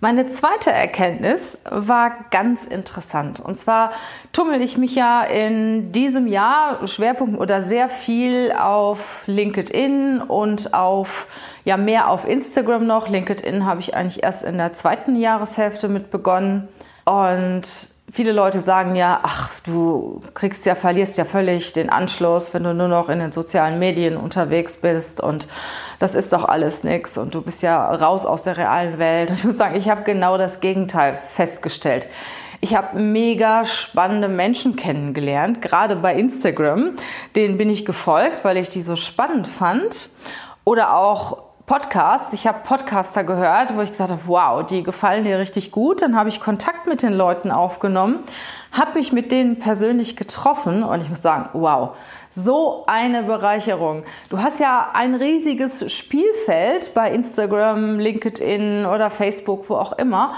Meine 0.00 0.28
zweite 0.28 0.70
Erkenntnis 0.70 1.58
war 1.68 2.12
ganz 2.30 2.64
interessant. 2.64 3.40
Und 3.40 3.58
zwar 3.58 3.90
tummel 4.32 4.62
ich 4.62 4.78
mich 4.78 4.94
ja 4.94 5.24
in 5.24 5.90
diesem 5.90 6.28
Jahr 6.28 6.86
Schwerpunkt 6.86 7.40
oder 7.40 7.62
sehr 7.62 7.88
viel 7.88 8.52
auf 8.52 9.24
LinkedIn 9.26 10.20
und 10.20 10.72
auf 10.72 11.26
ja 11.64 11.76
mehr 11.76 12.10
auf 12.10 12.28
Instagram 12.28 12.86
noch. 12.86 13.08
LinkedIn 13.08 13.66
habe 13.66 13.80
ich 13.80 13.96
eigentlich 13.96 14.22
erst 14.22 14.44
in 14.44 14.56
der 14.56 14.72
zweiten 14.72 15.16
Jahreshälfte 15.16 15.88
mit 15.88 16.12
begonnen. 16.12 16.68
Und 17.04 17.62
viele 18.10 18.32
Leute 18.32 18.60
sagen 18.60 18.96
ja, 18.96 19.20
ach, 19.22 19.50
du 19.64 20.20
kriegst 20.34 20.66
ja, 20.66 20.74
verlierst 20.74 21.18
ja 21.18 21.24
völlig 21.24 21.72
den 21.72 21.90
Anschluss, 21.90 22.54
wenn 22.54 22.64
du 22.64 22.74
nur 22.74 22.88
noch 22.88 23.08
in 23.08 23.18
den 23.18 23.32
sozialen 23.32 23.78
Medien 23.78 24.16
unterwegs 24.16 24.78
bist 24.78 25.20
und 25.20 25.48
das 25.98 26.14
ist 26.14 26.32
doch 26.32 26.44
alles 26.44 26.84
nix 26.84 27.18
und 27.18 27.34
du 27.34 27.42
bist 27.42 27.62
ja 27.62 27.92
raus 27.92 28.24
aus 28.24 28.42
der 28.42 28.56
realen 28.56 28.98
Welt. 28.98 29.30
Und 29.30 29.38
ich 29.38 29.44
muss 29.44 29.58
sagen, 29.58 29.76
ich 29.76 29.88
habe 29.88 30.02
genau 30.02 30.38
das 30.38 30.60
Gegenteil 30.60 31.18
festgestellt. 31.28 32.08
Ich 32.60 32.74
habe 32.74 32.98
mega 32.98 33.64
spannende 33.64 34.28
Menschen 34.28 34.74
kennengelernt, 34.74 35.62
gerade 35.62 35.94
bei 35.94 36.14
Instagram. 36.14 36.94
Denen 37.36 37.56
bin 37.56 37.70
ich 37.70 37.84
gefolgt, 37.84 38.44
weil 38.44 38.56
ich 38.56 38.68
die 38.68 38.82
so 38.82 38.96
spannend 38.96 39.46
fand. 39.46 40.08
Oder 40.64 40.94
auch 40.94 41.47
Podcasts. 41.68 42.32
Ich 42.32 42.46
habe 42.46 42.60
Podcaster 42.64 43.24
gehört, 43.24 43.76
wo 43.76 43.82
ich 43.82 43.90
gesagt 43.90 44.10
habe, 44.10 44.22
wow, 44.26 44.64
die 44.64 44.82
gefallen 44.82 45.24
dir 45.24 45.38
richtig 45.38 45.70
gut. 45.70 46.00
Dann 46.00 46.16
habe 46.16 46.30
ich 46.30 46.40
Kontakt 46.40 46.86
mit 46.86 47.02
den 47.02 47.12
Leuten 47.12 47.50
aufgenommen, 47.50 48.20
habe 48.72 48.98
mich 48.98 49.12
mit 49.12 49.30
denen 49.30 49.58
persönlich 49.58 50.16
getroffen 50.16 50.82
und 50.82 51.02
ich 51.02 51.10
muss 51.10 51.20
sagen, 51.20 51.50
wow, 51.52 51.90
so 52.30 52.84
eine 52.86 53.22
Bereicherung. 53.22 54.04
Du 54.30 54.40
hast 54.40 54.60
ja 54.60 54.88
ein 54.94 55.14
riesiges 55.14 55.92
Spielfeld 55.92 56.94
bei 56.94 57.12
Instagram, 57.12 57.98
LinkedIn 57.98 58.86
oder 58.86 59.10
Facebook, 59.10 59.68
wo 59.68 59.74
auch 59.74 59.92
immer. 59.92 60.32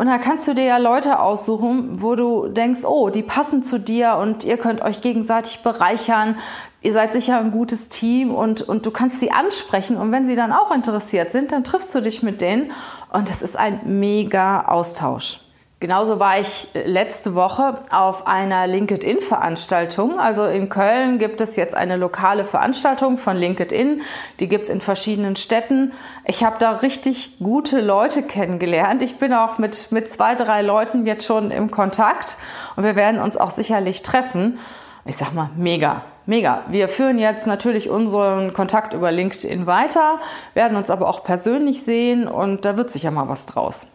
Und 0.00 0.06
da 0.06 0.16
kannst 0.16 0.48
du 0.48 0.54
dir 0.54 0.64
ja 0.64 0.78
Leute 0.78 1.20
aussuchen, 1.20 2.00
wo 2.00 2.14
du 2.14 2.48
denkst, 2.48 2.86
oh, 2.86 3.10
die 3.10 3.22
passen 3.22 3.62
zu 3.62 3.78
dir 3.78 4.16
und 4.16 4.44
ihr 4.44 4.56
könnt 4.56 4.80
euch 4.80 5.02
gegenseitig 5.02 5.58
bereichern. 5.58 6.38
Ihr 6.80 6.94
seid 6.94 7.12
sicher 7.12 7.38
ein 7.38 7.50
gutes 7.50 7.90
Team 7.90 8.34
und, 8.34 8.62
und 8.62 8.86
du 8.86 8.92
kannst 8.92 9.20
sie 9.20 9.30
ansprechen. 9.30 9.98
Und 9.98 10.10
wenn 10.10 10.24
sie 10.24 10.36
dann 10.36 10.54
auch 10.54 10.74
interessiert 10.74 11.32
sind, 11.32 11.52
dann 11.52 11.64
triffst 11.64 11.94
du 11.94 12.00
dich 12.00 12.22
mit 12.22 12.40
denen. 12.40 12.72
Und 13.12 13.28
das 13.28 13.42
ist 13.42 13.58
ein 13.58 13.78
mega 13.84 14.62
Austausch. 14.68 15.40
Genauso 15.80 16.18
war 16.18 16.38
ich 16.38 16.68
letzte 16.74 17.34
Woche 17.34 17.78
auf 17.88 18.26
einer 18.26 18.66
LinkedIn-Veranstaltung. 18.66 20.20
Also 20.20 20.44
in 20.44 20.68
Köln 20.68 21.18
gibt 21.18 21.40
es 21.40 21.56
jetzt 21.56 21.74
eine 21.74 21.96
lokale 21.96 22.44
Veranstaltung 22.44 23.16
von 23.16 23.34
LinkedIn. 23.34 24.02
Die 24.40 24.48
gibt 24.48 24.64
es 24.64 24.68
in 24.68 24.82
verschiedenen 24.82 25.36
Städten. 25.36 25.92
Ich 26.26 26.44
habe 26.44 26.56
da 26.58 26.72
richtig 26.72 27.38
gute 27.38 27.80
Leute 27.80 28.22
kennengelernt. 28.22 29.00
Ich 29.00 29.16
bin 29.16 29.32
auch 29.32 29.56
mit, 29.56 29.90
mit 29.90 30.10
zwei, 30.10 30.34
drei 30.34 30.60
Leuten 30.60 31.06
jetzt 31.06 31.24
schon 31.24 31.50
im 31.50 31.70
Kontakt 31.70 32.36
und 32.76 32.84
wir 32.84 32.94
werden 32.94 33.18
uns 33.18 33.38
auch 33.38 33.50
sicherlich 33.50 34.02
treffen. 34.02 34.58
Ich 35.06 35.16
sag 35.16 35.32
mal, 35.32 35.48
mega, 35.56 36.02
mega. 36.26 36.60
Wir 36.68 36.90
führen 36.90 37.18
jetzt 37.18 37.46
natürlich 37.46 37.88
unseren 37.88 38.52
Kontakt 38.52 38.92
über 38.92 39.10
LinkedIn 39.10 39.64
weiter, 39.64 40.20
werden 40.52 40.76
uns 40.76 40.90
aber 40.90 41.08
auch 41.08 41.24
persönlich 41.24 41.82
sehen 41.82 42.28
und 42.28 42.66
da 42.66 42.76
wird 42.76 42.90
sicher 42.90 43.10
mal 43.10 43.30
was 43.30 43.46
draus. 43.46 43.86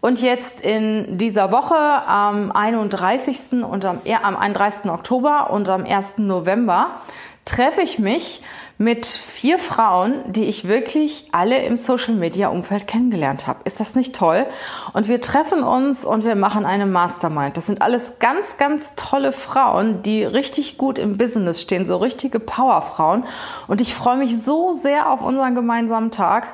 Und 0.00 0.20
jetzt 0.20 0.60
in 0.60 1.18
dieser 1.18 1.50
Woche 1.50 1.74
am 1.74 2.52
31. 2.52 3.64
und 3.64 3.84
am, 3.84 4.00
am 4.22 4.36
31. 4.36 4.90
Oktober 4.90 5.50
und 5.50 5.68
am 5.68 5.84
1. 5.84 6.18
November 6.18 7.00
treffe 7.44 7.80
ich 7.80 7.98
mich 7.98 8.42
mit 8.76 9.06
vier 9.06 9.58
Frauen, 9.58 10.32
die 10.32 10.44
ich 10.44 10.68
wirklich 10.68 11.26
alle 11.32 11.64
im 11.64 11.76
Social 11.76 12.14
Media 12.14 12.48
Umfeld 12.48 12.86
kennengelernt 12.86 13.48
habe. 13.48 13.58
Ist 13.64 13.80
das 13.80 13.96
nicht 13.96 14.14
toll? 14.14 14.46
Und 14.92 15.08
wir 15.08 15.20
treffen 15.20 15.64
uns 15.64 16.04
und 16.04 16.24
wir 16.24 16.36
machen 16.36 16.64
eine 16.64 16.86
Mastermind. 16.86 17.56
Das 17.56 17.66
sind 17.66 17.82
alles 17.82 18.20
ganz, 18.20 18.56
ganz 18.56 18.94
tolle 18.94 19.32
Frauen, 19.32 20.04
die 20.04 20.22
richtig 20.22 20.78
gut 20.78 21.00
im 21.00 21.16
Business 21.16 21.60
stehen, 21.60 21.86
so 21.86 21.96
richtige 21.96 22.38
Powerfrauen. 22.38 23.24
Und 23.66 23.80
ich 23.80 23.94
freue 23.94 24.16
mich 24.16 24.40
so 24.40 24.70
sehr 24.70 25.10
auf 25.10 25.22
unseren 25.22 25.56
gemeinsamen 25.56 26.12
Tag. 26.12 26.46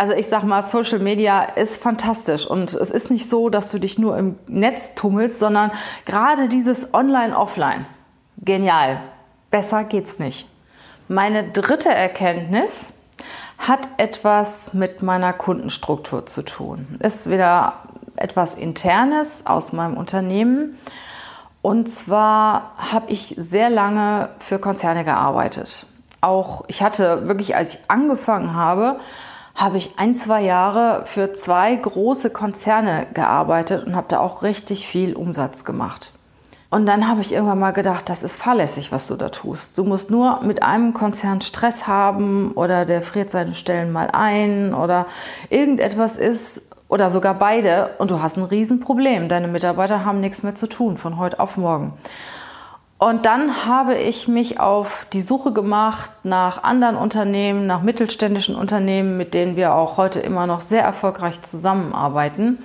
Also 0.00 0.14
ich 0.14 0.28
sag 0.28 0.44
mal, 0.44 0.62
Social 0.62 0.98
Media 0.98 1.42
ist 1.42 1.76
fantastisch 1.76 2.46
und 2.46 2.72
es 2.72 2.90
ist 2.90 3.10
nicht 3.10 3.28
so, 3.28 3.50
dass 3.50 3.70
du 3.70 3.78
dich 3.78 3.98
nur 3.98 4.16
im 4.16 4.38
Netz 4.46 4.94
tummelst, 4.94 5.38
sondern 5.38 5.72
gerade 6.06 6.48
dieses 6.48 6.94
Online-Offline. 6.94 7.84
Genial. 8.38 9.02
Besser 9.50 9.84
geht's 9.84 10.18
nicht. 10.18 10.48
Meine 11.08 11.50
dritte 11.50 11.90
Erkenntnis 11.90 12.94
hat 13.58 13.90
etwas 13.98 14.72
mit 14.72 15.02
meiner 15.02 15.34
Kundenstruktur 15.34 16.24
zu 16.24 16.44
tun. 16.46 16.98
Ist 17.00 17.28
wieder 17.28 17.74
etwas 18.16 18.54
Internes 18.54 19.44
aus 19.44 19.74
meinem 19.74 19.98
Unternehmen. 19.98 20.78
Und 21.60 21.90
zwar 21.90 22.72
habe 22.78 23.12
ich 23.12 23.34
sehr 23.36 23.68
lange 23.68 24.30
für 24.38 24.58
Konzerne 24.58 25.04
gearbeitet. 25.04 25.84
Auch 26.22 26.64
ich 26.68 26.82
hatte 26.82 27.28
wirklich, 27.28 27.54
als 27.54 27.74
ich 27.74 27.80
angefangen 27.88 28.54
habe, 28.54 28.98
habe 29.60 29.76
ich 29.76 29.92
ein, 29.98 30.16
zwei 30.16 30.40
Jahre 30.40 31.04
für 31.04 31.34
zwei 31.34 31.76
große 31.76 32.30
Konzerne 32.30 33.06
gearbeitet 33.12 33.86
und 33.86 33.94
habe 33.94 34.06
da 34.08 34.20
auch 34.20 34.42
richtig 34.42 34.88
viel 34.88 35.14
Umsatz 35.14 35.66
gemacht. 35.66 36.14
Und 36.70 36.86
dann 36.86 37.08
habe 37.08 37.20
ich 37.20 37.32
irgendwann 37.32 37.58
mal 37.58 37.72
gedacht, 37.72 38.08
das 38.08 38.22
ist 38.22 38.36
fahrlässig, 38.36 38.90
was 38.90 39.06
du 39.06 39.16
da 39.16 39.28
tust. 39.28 39.76
Du 39.76 39.84
musst 39.84 40.10
nur 40.10 40.40
mit 40.42 40.62
einem 40.62 40.94
Konzern 40.94 41.42
Stress 41.42 41.86
haben 41.86 42.52
oder 42.52 42.86
der 42.86 43.02
friert 43.02 43.30
seine 43.30 43.52
Stellen 43.52 43.92
mal 43.92 44.08
ein 44.12 44.72
oder 44.72 45.06
irgendetwas 45.50 46.16
ist 46.16 46.62
oder 46.88 47.10
sogar 47.10 47.34
beide 47.34 47.90
und 47.98 48.10
du 48.10 48.22
hast 48.22 48.38
ein 48.38 48.44
Riesenproblem. 48.44 49.28
Deine 49.28 49.48
Mitarbeiter 49.48 50.06
haben 50.06 50.20
nichts 50.20 50.42
mehr 50.42 50.54
zu 50.54 50.68
tun 50.68 50.96
von 50.96 51.18
heute 51.18 51.38
auf 51.38 51.58
morgen. 51.58 51.92
Und 53.00 53.24
dann 53.24 53.64
habe 53.64 53.94
ich 53.94 54.28
mich 54.28 54.60
auf 54.60 55.06
die 55.14 55.22
Suche 55.22 55.54
gemacht 55.54 56.10
nach 56.22 56.64
anderen 56.64 56.96
Unternehmen, 56.96 57.66
nach 57.66 57.80
mittelständischen 57.80 58.54
Unternehmen, 58.54 59.16
mit 59.16 59.32
denen 59.32 59.56
wir 59.56 59.74
auch 59.74 59.96
heute 59.96 60.20
immer 60.20 60.46
noch 60.46 60.60
sehr 60.60 60.82
erfolgreich 60.82 61.40
zusammenarbeiten. 61.40 62.58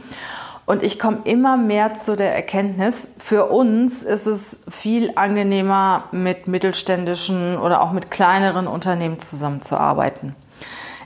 Und 0.66 0.84
ich 0.84 1.00
komme 1.00 1.20
immer 1.24 1.56
mehr 1.56 1.94
zu 1.94 2.18
der 2.18 2.36
Erkenntnis, 2.36 3.12
für 3.18 3.46
uns 3.46 4.04
ist 4.04 4.26
es 4.26 4.64
viel 4.70 5.14
angenehmer, 5.16 6.04
mit 6.12 6.50
mittelständischen 6.50 7.58
oder 7.58 7.82
auch 7.82 7.94
mit 7.94 8.12
kleineren 8.12 8.68
Unternehmen 8.68 9.20
zusammenzuarbeiten. 9.20 10.36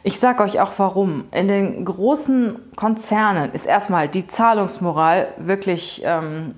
Ich 0.02 0.20
sage 0.20 0.42
euch 0.42 0.60
auch 0.60 0.72
warum. 0.78 1.26
In 1.32 1.48
den 1.48 1.86
großen 1.86 2.58
Konzernen 2.76 3.52
ist 3.52 3.68
erstmal 3.68 4.08
die 4.08 4.26
Zahlungsmoral 4.26 5.28
wirklich 5.38 6.02
ähm, 6.04 6.56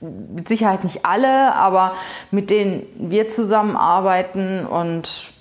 mit 0.00 0.48
Sicherheit 0.48 0.84
nicht 0.84 1.04
alle, 1.04 1.54
aber 1.54 1.94
mit 2.30 2.50
denen 2.50 2.86
wir 2.96 3.28
zusammenarbeiten 3.28 4.66
und 4.66 5.32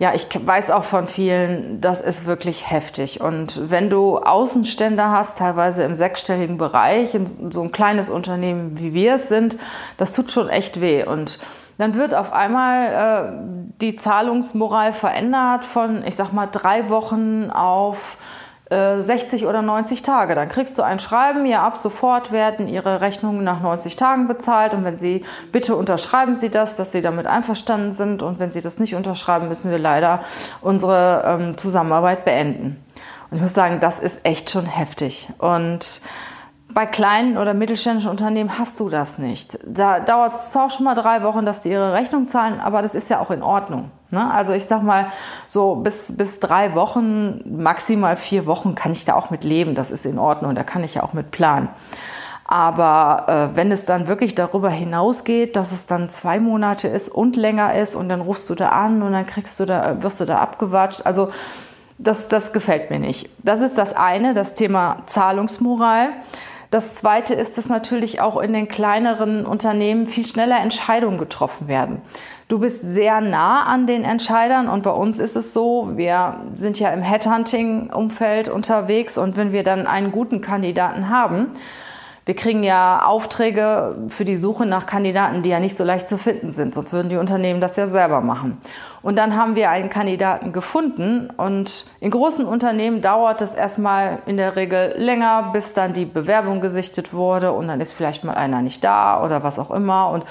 ja, 0.00 0.14
ich 0.14 0.28
weiß 0.34 0.70
auch 0.70 0.84
von 0.84 1.06
vielen, 1.06 1.82
das 1.82 2.00
ist 2.00 2.24
wirklich 2.24 2.70
heftig. 2.70 3.20
Und 3.20 3.70
wenn 3.70 3.90
du 3.90 4.16
Außenstände 4.16 5.04
hast, 5.04 5.36
teilweise 5.36 5.82
im 5.82 5.94
sechsstelligen 5.94 6.56
Bereich, 6.56 7.14
in 7.14 7.52
so 7.52 7.60
ein 7.60 7.70
kleines 7.70 8.08
Unternehmen 8.08 8.78
wie 8.78 8.94
wir 8.94 9.16
es 9.16 9.28
sind, 9.28 9.58
das 9.98 10.14
tut 10.14 10.32
schon 10.32 10.48
echt 10.48 10.80
weh. 10.80 11.04
Und 11.04 11.38
dann 11.76 11.96
wird 11.96 12.14
auf 12.14 12.32
einmal 12.32 12.86
äh, 12.86 13.76
die 13.82 13.96
Zahlungsmoral 13.96 14.94
verändert 14.94 15.66
von, 15.66 16.02
ich 16.06 16.16
sag 16.16 16.32
mal, 16.32 16.46
drei 16.46 16.88
Wochen 16.88 17.50
auf 17.50 18.16
60 18.70 19.42
äh, 19.42 19.46
oder 19.46 19.62
90 19.62 20.02
Tage. 20.02 20.34
Dann 20.34 20.48
kriegst 20.48 20.78
du 20.78 20.82
ein 20.82 21.00
Schreiben, 21.00 21.44
ja, 21.44 21.62
ab 21.66 21.78
sofort 21.78 22.30
werden 22.30 22.68
Ihre 22.68 23.00
Rechnungen 23.00 23.42
nach 23.42 23.60
90 23.60 23.96
Tagen 23.96 24.28
bezahlt 24.28 24.74
und 24.74 24.84
wenn 24.84 24.98
Sie, 24.98 25.24
bitte 25.50 25.74
unterschreiben 25.74 26.36
Sie 26.36 26.50
das, 26.50 26.76
dass 26.76 26.92
Sie 26.92 27.02
damit 27.02 27.26
einverstanden 27.26 27.92
sind 27.92 28.22
und 28.22 28.38
wenn 28.38 28.52
Sie 28.52 28.60
das 28.60 28.78
nicht 28.78 28.94
unterschreiben, 28.94 29.48
müssen 29.48 29.70
wir 29.70 29.78
leider 29.78 30.20
unsere 30.60 31.24
ähm, 31.26 31.58
Zusammenarbeit 31.58 32.24
beenden. 32.24 32.82
Und 33.30 33.36
ich 33.36 33.42
muss 33.42 33.54
sagen, 33.54 33.80
das 33.80 33.98
ist 33.98 34.24
echt 34.24 34.50
schon 34.50 34.66
heftig. 34.66 35.28
Und 35.38 36.00
bei 36.72 36.86
kleinen 36.86 37.36
oder 37.36 37.54
mittelständischen 37.54 38.10
Unternehmen 38.10 38.58
hast 38.58 38.80
du 38.80 38.88
das 38.88 39.18
nicht. 39.18 39.58
Da 39.66 40.00
dauert 40.00 40.32
es 40.32 40.56
auch 40.56 40.70
schon 40.70 40.84
mal 40.84 40.94
drei 40.94 41.22
Wochen, 41.22 41.44
dass 41.44 41.60
die 41.60 41.70
ihre 41.70 41.92
Rechnung 41.92 42.28
zahlen, 42.28 42.60
aber 42.60 42.82
das 42.82 42.94
ist 42.94 43.10
ja 43.10 43.20
auch 43.20 43.30
in 43.30 43.42
Ordnung. 43.42 43.90
Ne? 44.10 44.30
Also 44.32 44.52
ich 44.52 44.64
sag 44.64 44.82
mal, 44.82 45.06
so 45.48 45.76
bis, 45.76 46.16
bis 46.16 46.40
drei 46.40 46.74
Wochen, 46.74 47.42
maximal 47.44 48.16
vier 48.16 48.46
Wochen 48.46 48.74
kann 48.74 48.92
ich 48.92 49.04
da 49.04 49.14
auch 49.14 49.30
mit 49.30 49.44
leben. 49.44 49.74
Das 49.74 49.90
ist 49.90 50.06
in 50.06 50.18
Ordnung, 50.18 50.54
da 50.54 50.62
kann 50.62 50.84
ich 50.84 50.94
ja 50.94 51.02
auch 51.02 51.12
mit 51.12 51.30
planen. 51.30 51.68
Aber 52.44 53.50
äh, 53.52 53.56
wenn 53.56 53.70
es 53.70 53.84
dann 53.84 54.08
wirklich 54.08 54.34
darüber 54.34 54.70
hinausgeht, 54.70 55.54
dass 55.54 55.70
es 55.70 55.86
dann 55.86 56.10
zwei 56.10 56.40
Monate 56.40 56.88
ist 56.88 57.08
und 57.08 57.36
länger 57.36 57.74
ist 57.74 57.94
und 57.94 58.08
dann 58.08 58.20
rufst 58.20 58.50
du 58.50 58.56
da 58.56 58.70
an 58.70 59.02
und 59.02 59.12
dann 59.12 59.26
kriegst 59.26 59.60
du 59.60 59.66
da, 59.66 60.02
wirst 60.02 60.20
du 60.20 60.24
da 60.24 60.38
abgewatscht. 60.38 61.06
Also 61.06 61.30
das, 61.98 62.26
das 62.28 62.52
gefällt 62.52 62.90
mir 62.90 62.98
nicht. 62.98 63.28
Das 63.38 63.60
ist 63.60 63.78
das 63.78 63.94
eine, 63.94 64.34
das 64.34 64.54
Thema 64.54 65.02
Zahlungsmoral. 65.06 66.08
Das 66.70 66.94
Zweite 66.94 67.34
ist, 67.34 67.58
dass 67.58 67.68
natürlich 67.68 68.20
auch 68.20 68.40
in 68.40 68.52
den 68.52 68.68
kleineren 68.68 69.44
Unternehmen 69.44 70.06
viel 70.06 70.24
schneller 70.24 70.60
Entscheidungen 70.60 71.18
getroffen 71.18 71.66
werden. 71.66 72.00
Du 72.46 72.60
bist 72.60 72.82
sehr 72.82 73.20
nah 73.20 73.64
an 73.64 73.88
den 73.88 74.04
Entscheidern 74.04 74.68
und 74.68 74.84
bei 74.84 74.92
uns 74.92 75.18
ist 75.18 75.34
es 75.34 75.52
so, 75.52 75.90
wir 75.96 76.36
sind 76.54 76.78
ja 76.78 76.90
im 76.90 77.02
Headhunting-Umfeld 77.02 78.48
unterwegs 78.48 79.18
und 79.18 79.36
wenn 79.36 79.52
wir 79.52 79.64
dann 79.64 79.88
einen 79.88 80.12
guten 80.12 80.40
Kandidaten 80.40 81.08
haben, 81.08 81.48
wir 82.26 82.36
kriegen 82.36 82.62
ja 82.62 83.04
Aufträge 83.06 83.96
für 84.08 84.24
die 84.24 84.36
Suche 84.36 84.66
nach 84.66 84.86
Kandidaten, 84.86 85.42
die 85.42 85.48
ja 85.48 85.58
nicht 85.58 85.76
so 85.76 85.84
leicht 85.84 86.08
zu 86.08 86.18
finden 86.18 86.52
sind, 86.52 86.74
sonst 86.74 86.92
würden 86.92 87.08
die 87.08 87.16
Unternehmen 87.16 87.60
das 87.60 87.76
ja 87.76 87.86
selber 87.86 88.20
machen. 88.20 88.58
Und 89.02 89.16
dann 89.16 89.36
haben 89.36 89.56
wir 89.56 89.70
einen 89.70 89.88
Kandidaten 89.88 90.52
gefunden 90.52 91.30
und 91.36 91.86
in 92.00 92.10
großen 92.10 92.44
Unternehmen 92.44 93.00
dauert 93.00 93.40
es 93.40 93.54
erstmal 93.54 94.18
in 94.26 94.36
der 94.36 94.56
Regel 94.56 94.94
länger, 94.98 95.50
bis 95.52 95.72
dann 95.72 95.94
die 95.94 96.04
Bewerbung 96.04 96.60
gesichtet 96.60 97.14
wurde 97.14 97.52
und 97.52 97.68
dann 97.68 97.80
ist 97.80 97.92
vielleicht 97.92 98.24
mal 98.24 98.34
einer 98.34 98.60
nicht 98.60 98.84
da 98.84 99.24
oder 99.24 99.42
was 99.42 99.58
auch 99.58 99.70
immer 99.70 100.10
und 100.10 100.24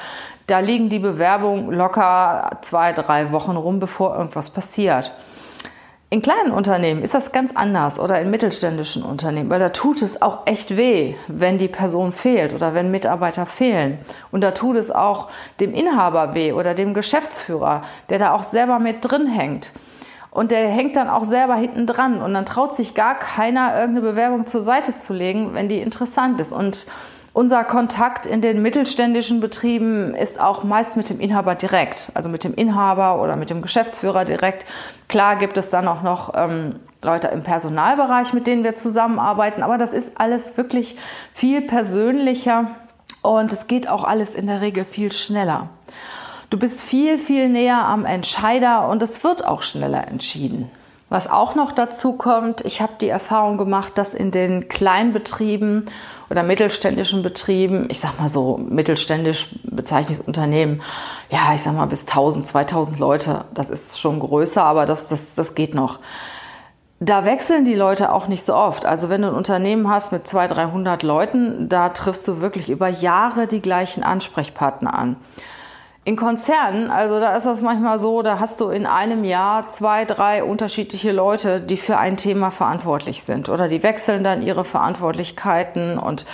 da 0.46 0.60
liegen 0.60 0.89
die 0.89 1.00
Bewerbungen 1.00 1.72
locker 1.72 2.51
zwei, 2.62 2.93
drei 2.93 3.31
Wochen 3.31 3.55
rum, 3.55 3.79
bevor 3.79 4.15
irgendwas 4.15 4.50
passiert. 4.50 5.12
In 6.11 6.23
kleinen 6.23 6.51
Unternehmen 6.51 7.03
ist 7.03 7.13
das 7.13 7.31
ganz 7.31 7.55
anders 7.55 7.99
oder 7.99 8.19
in 8.19 8.31
mittelständischen 8.31 9.03
Unternehmen, 9.03 9.51
weil 9.51 9.59
da 9.59 9.69
tut 9.69 10.01
es 10.01 10.23
auch 10.23 10.47
echt 10.47 10.75
weh, 10.75 11.13
wenn 11.27 11.59
die 11.59 11.67
Person 11.67 12.13
fehlt 12.13 12.51
oder 12.51 12.73
wenn 12.73 12.89
Mitarbeiter 12.89 13.45
fehlen. 13.45 13.99
Und 14.31 14.41
da 14.41 14.49
tut 14.49 14.75
es 14.75 14.89
auch 14.89 15.29
dem 15.59 15.71
Inhaber 15.75 16.33
weh 16.33 16.51
oder 16.51 16.73
dem 16.73 16.95
Geschäftsführer, 16.95 17.83
der 18.09 18.17
da 18.17 18.33
auch 18.33 18.41
selber 18.41 18.79
mit 18.79 18.97
drin 19.01 19.27
hängt. 19.27 19.71
Und 20.31 20.49
der 20.49 20.67
hängt 20.67 20.95
dann 20.95 21.09
auch 21.09 21.25
selber 21.25 21.53
hinten 21.53 21.85
dran 21.85 22.23
und 22.23 22.33
dann 22.33 22.47
traut 22.47 22.75
sich 22.75 22.95
gar 22.95 23.13
keiner, 23.13 23.79
irgendeine 23.79 24.09
Bewerbung 24.09 24.47
zur 24.47 24.61
Seite 24.61 24.95
zu 24.95 25.13
legen, 25.13 25.53
wenn 25.53 25.69
die 25.69 25.79
interessant 25.79 26.41
ist. 26.41 26.53
Und 26.53 26.87
unser 27.33 27.63
Kontakt 27.63 28.25
in 28.25 28.41
den 28.41 28.62
mittelständischen 28.62 29.39
Betrieben 29.39 30.15
ist 30.15 30.39
auch 30.39 30.63
meist 30.63 30.98
mit 30.98 31.09
dem 31.09 31.19
Inhaber 31.19 31.55
direkt, 31.55 32.12
also 32.13 32.29
mit 32.29 32.43
dem 32.43 32.53
Inhaber 32.53 33.21
oder 33.21 33.36
mit 33.36 33.50
dem 33.50 33.62
Geschäftsführer 33.62 34.25
direkt. 34.25 34.65
Klar 35.07 35.36
gibt 35.36 35.57
es 35.57 35.69
dann 35.69 35.88
auch 35.88 36.01
noch 36.01 36.33
ähm, 36.36 36.75
Leute 37.01 37.27
im 37.27 37.43
Personalbereich, 37.43 38.33
mit 38.33 38.48
denen 38.48 38.63
wir 38.63 38.75
zusammenarbeiten, 38.75 39.63
aber 39.63 39.77
das 39.77 39.93
ist 39.93 40.19
alles 40.19 40.57
wirklich 40.57 40.98
viel 41.33 41.62
persönlicher 41.62 42.71
und 43.21 43.51
es 43.51 43.67
geht 43.67 43.88
auch 43.88 44.03
alles 44.03 44.36
in 44.36 44.48
der 44.48 44.62
Regel 44.62 44.86
viel 44.86 45.12
schneller. 45.12 45.69
Du 46.50 46.57
bist 46.57 46.81
viel, 46.81 47.19
viel 47.19 47.48
näher 47.48 47.86
am 47.86 48.05
Entscheider 48.05 48.88
und 48.89 49.03
es 49.03 49.24
wird 49.24 49.45
auch 49.45 49.62
schneller 49.62 50.07
entschieden. 50.07 50.71
Was 51.09 51.27
auch 51.27 51.55
noch 51.55 51.71
dazu 51.71 52.13
kommt, 52.13 52.61
ich 52.61 52.81
habe 52.81 52.93
die 53.01 53.09
Erfahrung 53.09 53.57
gemacht, 53.57 53.97
dass 53.97 54.13
in 54.13 54.29
den 54.29 54.67
Kleinbetrieben 54.67 55.85
oder 56.29 56.43
mittelständischen 56.43 57.23
Betrieben, 57.23 57.87
ich 57.89 57.99
sag 57.99 58.19
mal 58.19 58.29
so 58.29 58.57
mittelständisch 58.57 59.47
bezeichnetes 59.63 60.23
Unternehmen, 60.23 60.83
ja, 61.31 61.53
ich 61.55 61.63
sag 61.63 61.73
mal 61.73 61.87
bis 61.87 62.01
1000, 62.01 62.45
2000 62.45 62.99
Leute, 62.99 63.45
das 63.55 63.71
ist 63.71 63.99
schon 63.99 64.19
größer, 64.19 64.63
aber 64.63 64.85
das, 64.85 65.07
das, 65.07 65.33
das 65.33 65.55
geht 65.55 65.73
noch. 65.73 65.97
Da 66.99 67.25
wechseln 67.25 67.65
die 67.65 67.75
Leute 67.75 68.11
auch 68.11 68.27
nicht 68.27 68.45
so 68.45 68.53
oft. 68.53 68.85
Also 68.85 69.09
wenn 69.09 69.21
du 69.23 69.29
ein 69.29 69.33
Unternehmen 69.33 69.89
hast 69.89 70.11
mit 70.11 70.27
200, 70.27 70.57
300 70.57 71.01
Leuten, 71.01 71.69
da 71.69 71.89
triffst 71.89 72.27
du 72.27 72.41
wirklich 72.41 72.69
über 72.69 72.87
Jahre 72.87 73.47
die 73.47 73.61
gleichen 73.61 74.03
Ansprechpartner 74.03 74.93
an. 74.93 75.15
In 76.09 76.15
Konzernen, 76.15 76.89
also 76.89 77.19
da 77.19 77.37
ist 77.37 77.45
das 77.45 77.61
manchmal 77.61 77.99
so, 77.99 78.23
da 78.23 78.39
hast 78.39 78.59
du 78.61 78.69
in 78.69 78.87
einem 78.87 79.23
Jahr 79.23 79.69
zwei, 79.69 80.05
drei 80.05 80.43
unterschiedliche 80.43 81.11
Leute, 81.11 81.61
die 81.61 81.77
für 81.77 81.99
ein 81.99 82.17
Thema 82.17 82.49
verantwortlich 82.49 83.21
sind 83.21 83.47
oder 83.47 83.67
die 83.67 83.83
wechseln 83.83 84.23
dann 84.23 84.41
ihre 84.41 84.65
Verantwortlichkeiten 84.65 85.99
und 85.99 86.25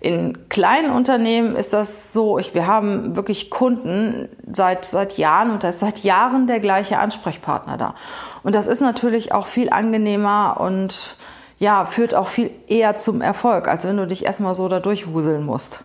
in 0.00 0.48
kleinen 0.48 0.90
Unternehmen 0.90 1.56
ist 1.56 1.74
das 1.74 2.14
so, 2.14 2.38
ich, 2.38 2.54
wir 2.54 2.66
haben 2.66 3.16
wirklich 3.16 3.50
Kunden 3.50 4.30
seit, 4.50 4.86
seit 4.86 5.18
Jahren 5.18 5.50
und 5.50 5.62
da 5.62 5.68
ist 5.68 5.80
seit 5.80 5.98
Jahren 6.04 6.46
der 6.46 6.60
gleiche 6.60 6.98
Ansprechpartner 6.98 7.76
da. 7.76 7.94
Und 8.42 8.54
das 8.54 8.66
ist 8.66 8.80
natürlich 8.80 9.32
auch 9.32 9.46
viel 9.46 9.68
angenehmer 9.68 10.56
und 10.58 11.16
ja, 11.58 11.84
führt 11.84 12.14
auch 12.14 12.28
viel 12.28 12.50
eher 12.66 12.96
zum 12.96 13.20
Erfolg, 13.20 13.68
als 13.68 13.86
wenn 13.86 13.98
du 13.98 14.06
dich 14.06 14.24
erstmal 14.24 14.54
so 14.54 14.70
da 14.70 14.80
durchwuseln 14.80 15.44
musst. 15.44 15.80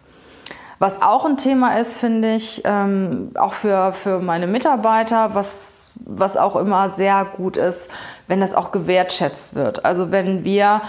Was 0.79 1.01
auch 1.01 1.25
ein 1.25 1.37
Thema 1.37 1.77
ist, 1.77 1.95
finde 1.95 2.35
ich, 2.35 2.61
ähm, 2.65 3.31
auch 3.35 3.53
für, 3.53 3.93
für 3.93 4.19
meine 4.19 4.47
Mitarbeiter, 4.47 5.33
was, 5.33 5.91
was 5.95 6.37
auch 6.37 6.55
immer 6.55 6.89
sehr 6.89 7.25
gut 7.25 7.57
ist, 7.57 7.89
wenn 8.27 8.41
das 8.41 8.53
auch 8.53 8.71
gewertschätzt 8.71 9.55
wird. 9.55 9.85
Also 9.85 10.11
wenn 10.11 10.43
wir 10.43 10.81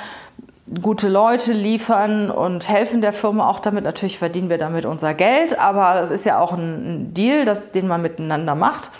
gute 0.80 1.08
Leute 1.08 1.52
liefern 1.52 2.30
und 2.30 2.68
helfen 2.68 3.00
der 3.00 3.12
Firma 3.12 3.48
auch 3.48 3.60
damit. 3.60 3.84
Natürlich 3.84 4.18
verdienen 4.18 4.48
wir 4.48 4.58
damit 4.58 4.86
unser 4.86 5.14
Geld, 5.14 5.58
aber 5.58 6.00
es 6.00 6.10
ist 6.10 6.24
ja 6.24 6.40
auch 6.40 6.52
ein 6.52 7.12
Deal, 7.12 7.44
das, 7.44 7.70
den 7.72 7.86
man 7.86 8.02
miteinander 8.02 8.54
macht. 8.54 8.90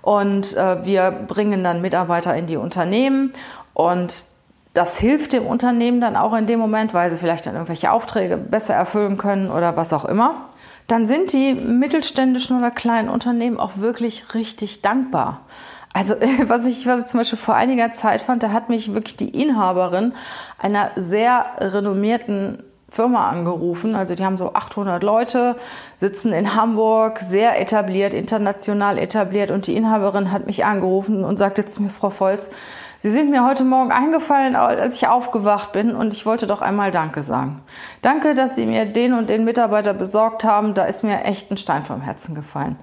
Und 0.00 0.56
äh, 0.56 0.84
wir 0.84 1.10
bringen 1.10 1.62
dann 1.62 1.80
Mitarbeiter 1.80 2.34
in 2.34 2.46
die 2.46 2.56
Unternehmen 2.56 3.32
und 3.74 4.24
das 4.74 4.98
hilft 4.98 5.32
dem 5.32 5.46
Unternehmen 5.46 6.00
dann 6.00 6.16
auch 6.16 6.34
in 6.34 6.46
dem 6.46 6.58
Moment, 6.58 6.94
weil 6.94 7.10
sie 7.10 7.16
vielleicht 7.16 7.46
dann 7.46 7.54
irgendwelche 7.54 7.92
Aufträge 7.92 8.36
besser 8.36 8.74
erfüllen 8.74 9.18
können 9.18 9.50
oder 9.50 9.76
was 9.76 9.92
auch 9.92 10.04
immer. 10.04 10.48
Dann 10.88 11.06
sind 11.06 11.32
die 11.32 11.54
mittelständischen 11.54 12.58
oder 12.58 12.70
kleinen 12.70 13.08
Unternehmen 13.08 13.60
auch 13.60 13.76
wirklich 13.76 14.34
richtig 14.34 14.82
dankbar. 14.82 15.42
Also 15.92 16.14
was 16.46 16.66
ich, 16.66 16.86
was 16.86 17.02
ich 17.02 17.06
zum 17.06 17.20
Beispiel 17.20 17.38
vor 17.38 17.54
einiger 17.54 17.92
Zeit 17.92 18.22
fand, 18.22 18.42
da 18.42 18.50
hat 18.50 18.68
mich 18.70 18.94
wirklich 18.94 19.16
die 19.16 19.28
Inhaberin 19.28 20.14
einer 20.58 20.90
sehr 20.96 21.44
renommierten 21.58 22.62
Firma 22.88 23.30
angerufen. 23.30 23.94
Also 23.94 24.14
die 24.14 24.24
haben 24.24 24.36
so 24.36 24.52
800 24.52 25.02
Leute, 25.02 25.56
sitzen 25.98 26.32
in 26.32 26.54
Hamburg, 26.54 27.20
sehr 27.20 27.60
etabliert, 27.60 28.12
international 28.12 28.98
etabliert. 28.98 29.50
Und 29.50 29.66
die 29.66 29.76
Inhaberin 29.76 30.30
hat 30.30 30.46
mich 30.46 30.64
angerufen 30.64 31.24
und 31.24 31.38
sagte 31.38 31.64
zu 31.64 31.82
mir, 31.82 31.90
Frau 31.90 32.10
Volz, 32.10 32.50
Sie 33.02 33.10
sind 33.10 33.30
mir 33.30 33.44
heute 33.44 33.64
Morgen 33.64 33.90
eingefallen, 33.90 34.54
als 34.54 34.94
ich 34.94 35.08
aufgewacht 35.08 35.72
bin 35.72 35.96
und 35.96 36.14
ich 36.14 36.24
wollte 36.24 36.46
doch 36.46 36.62
einmal 36.62 36.92
Danke 36.92 37.24
sagen. 37.24 37.60
Danke, 38.00 38.36
dass 38.36 38.54
Sie 38.54 38.64
mir 38.64 38.86
den 38.86 39.12
und 39.12 39.28
den 39.28 39.42
Mitarbeiter 39.42 39.92
besorgt 39.92 40.44
haben. 40.44 40.74
Da 40.74 40.84
ist 40.84 41.02
mir 41.02 41.24
echt 41.24 41.50
ein 41.50 41.56
Stein 41.56 41.82
vom 41.82 42.00
Herzen 42.00 42.36
gefallen. 42.36 42.76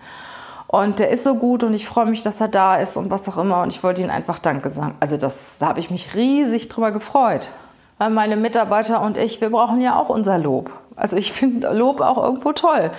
Und 0.67 0.99
der 0.99 1.09
ist 1.11 1.23
so 1.23 1.35
gut 1.35 1.63
und 1.63 1.73
ich 1.73 1.87
freue 1.87 2.05
mich, 2.05 2.21
dass 2.21 2.41
er 2.41 2.49
da 2.49 2.75
ist 2.75 2.97
und 2.97 3.09
was 3.09 3.29
auch 3.29 3.37
immer. 3.37 3.61
Und 3.61 3.69
ich 3.69 3.81
wollte 3.81 4.01
Ihnen 4.01 4.09
einfach 4.09 4.39
Danke 4.39 4.69
sagen. 4.69 4.95
Also 4.99 5.15
das, 5.15 5.57
da 5.57 5.67
habe 5.67 5.79
ich 5.79 5.89
mich 5.89 6.13
riesig 6.13 6.67
drüber 6.67 6.91
gefreut. 6.91 7.51
Weil 7.97 8.09
meine 8.09 8.35
Mitarbeiter 8.35 9.01
und 9.01 9.15
ich, 9.15 9.39
wir 9.39 9.49
brauchen 9.49 9.79
ja 9.79 9.97
auch 9.97 10.09
unser 10.09 10.37
Lob. 10.37 10.69
Also 10.97 11.15
ich 11.15 11.31
finde 11.31 11.69
Lob 11.69 12.01
auch 12.01 12.21
irgendwo 12.21 12.51
toll 12.51 12.91